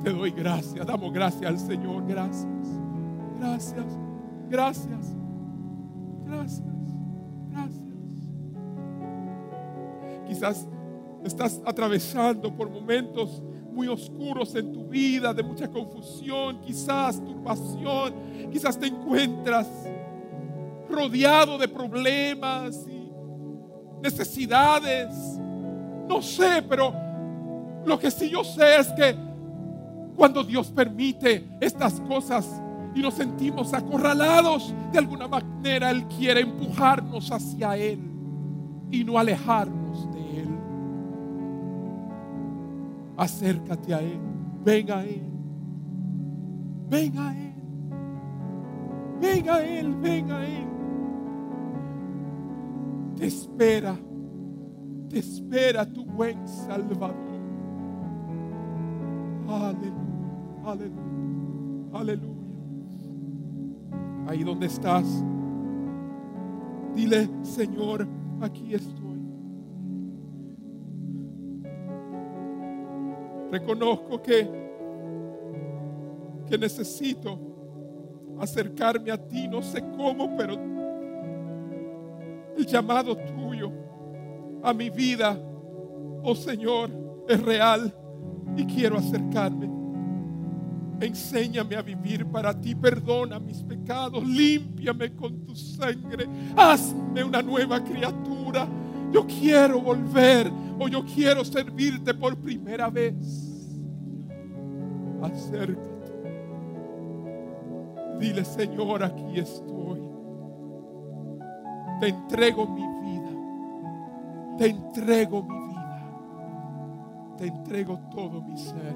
Te 0.02 0.10
doy 0.10 0.30
gracias. 0.30 0.86
Damos 0.86 1.12
gracias 1.12 1.44
al 1.44 1.58
Señor. 1.58 2.06
Gracias. 2.06 2.46
Gracias. 3.38 3.86
Gracias. 4.48 5.16
Gracias. 6.26 6.62
Gracias. 7.50 7.82
Quizás 10.28 10.68
estás 11.24 11.60
atravesando 11.64 12.54
por 12.54 12.70
momentos 12.70 13.42
muy 13.72 13.88
oscuros 13.88 14.54
en 14.54 14.72
tu 14.72 14.84
vida, 14.84 15.32
de 15.32 15.42
mucha 15.42 15.68
confusión, 15.68 16.60
quizás 16.60 17.22
turbación, 17.24 18.14
quizás 18.52 18.78
te 18.78 18.86
encuentras 18.86 19.68
rodeado 20.88 21.56
de 21.56 21.68
problemas 21.68 22.86
y 22.86 23.10
necesidades. 24.02 25.08
No 26.06 26.20
sé, 26.20 26.62
pero 26.68 26.92
lo 27.84 27.98
que 27.98 28.10
sí 28.10 28.30
yo 28.30 28.44
sé 28.44 28.76
es 28.78 28.88
que 28.88 29.16
cuando 30.16 30.44
Dios 30.44 30.70
permite 30.70 31.48
estas 31.60 32.00
cosas 32.00 32.48
y 32.94 33.00
nos 33.00 33.14
sentimos 33.14 33.72
acorralados, 33.72 34.72
de 34.92 34.98
alguna 34.98 35.26
manera 35.26 35.90
Él 35.90 36.06
quiere 36.06 36.42
empujarnos 36.42 37.30
hacia 37.32 37.76
Él 37.76 37.98
y 38.90 39.02
no 39.02 39.18
alejarnos 39.18 40.12
de 40.12 40.40
Él. 40.40 40.48
Acércate 43.16 43.94
a 43.94 44.00
Él, 44.00 44.20
ven 44.64 44.90
a 44.90 45.02
Él, 45.04 45.22
ven 46.88 47.18
a 47.18 47.38
Él, 47.38 47.54
ven 49.20 49.48
a 49.48 49.60
Él, 49.60 49.94
ven 49.96 50.30
a 50.30 50.46
Él. 50.46 50.68
Te 53.16 53.26
espera, 53.26 53.96
te 55.08 55.18
espera 55.18 55.86
tu 55.86 56.04
buen 56.04 56.46
Salvador. 56.46 57.31
Aleluya, 59.48 59.92
aleluya, 60.64 61.90
aleluya. 61.92 62.32
Ahí 64.26 64.44
donde 64.44 64.66
estás, 64.66 65.04
dile, 66.94 67.28
Señor, 67.42 68.06
aquí 68.40 68.74
estoy. 68.74 69.20
Reconozco 73.50 74.22
que, 74.22 74.48
que 76.46 76.56
necesito 76.56 77.38
acercarme 78.38 79.10
a 79.10 79.18
ti, 79.18 79.48
no 79.48 79.60
sé 79.60 79.82
cómo, 79.96 80.36
pero 80.36 80.54
el 82.56 82.66
llamado 82.66 83.16
tuyo 83.16 83.70
a 84.62 84.72
mi 84.72 84.88
vida, 84.88 85.36
oh 86.22 86.34
Señor, 86.34 86.90
es 87.28 87.42
real 87.42 87.92
y 88.56 88.64
quiero 88.64 88.98
acercarme. 88.98 89.70
Enséñame 91.00 91.74
a 91.74 91.82
vivir 91.82 92.24
para 92.26 92.58
ti, 92.58 92.74
perdona 92.74 93.40
mis 93.40 93.62
pecados, 93.62 94.24
límpiame 94.24 95.12
con 95.14 95.44
tu 95.44 95.56
sangre, 95.56 96.28
hazme 96.56 97.24
una 97.24 97.42
nueva 97.42 97.82
criatura. 97.82 98.68
Yo 99.10 99.26
quiero 99.26 99.80
volver 99.80 100.50
o 100.78 100.88
yo 100.88 101.04
quiero 101.04 101.44
servirte 101.44 102.14
por 102.14 102.36
primera 102.36 102.88
vez. 102.88 103.14
Acércate. 105.22 105.92
Dile, 108.20 108.44
Señor, 108.44 109.02
aquí 109.02 109.40
estoy. 109.40 110.00
Te 112.00 112.08
entrego 112.08 112.66
mi 112.68 112.86
vida. 113.02 114.56
Te 114.58 114.66
entrego 114.66 115.42
mi 115.42 115.61
te 117.42 117.48
entrego 117.48 117.98
todo 118.14 118.40
mi 118.40 118.56
ser. 118.56 118.94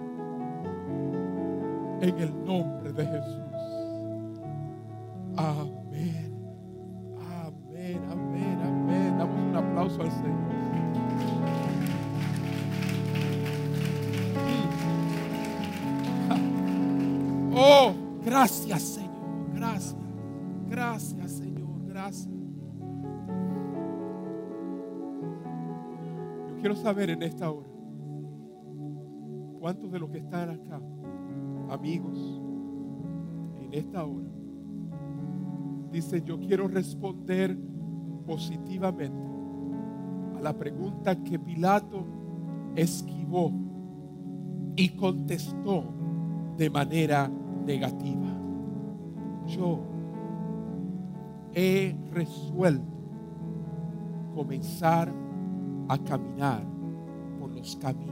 En 2.00 2.16
el 2.16 2.44
nombre 2.44 2.92
de 2.92 3.04
Jesús. 3.04 3.42
Amén. 5.36 6.32
Amén, 7.18 8.00
amén, 8.08 8.58
amén. 8.64 9.18
Damos 9.18 9.36
un 9.36 9.56
aplauso 9.56 10.00
al 10.00 10.12
Señor. 10.12 10.46
Oh, 17.52 17.94
gracias 18.24 18.82
Señor. 18.82 19.50
Gracias. 19.54 19.96
Gracias 20.68 21.32
Señor. 21.32 21.84
Gracias. 21.88 22.36
quiero 26.60 26.74
saber 26.82 27.10
en 27.10 27.22
esta 27.22 27.48
hora, 27.48 27.68
¿cuántos 29.66 29.90
de 29.90 29.98
los 29.98 30.10
que 30.10 30.18
están 30.18 30.48
acá, 30.48 30.80
amigos, 31.70 32.40
en 33.60 33.74
esta 33.74 34.04
hora, 34.04 34.28
dicen, 35.90 36.24
yo 36.24 36.38
quiero 36.38 36.68
responder 36.68 37.58
positivamente 38.24 39.26
a 40.36 40.40
la 40.40 40.56
pregunta 40.56 41.20
que 41.20 41.40
Pilato 41.40 42.06
esquivó 42.76 43.50
y 44.76 44.90
contestó 44.90 45.82
de 46.56 46.70
manera 46.70 47.28
negativa. 47.64 48.38
Yo 49.48 49.80
he 51.52 51.92
resuelto 52.12 52.86
comenzar 54.32 55.12
a 55.88 55.98
caminar 55.98 56.62
por 57.40 57.50
los 57.50 57.74
caminos 57.74 58.05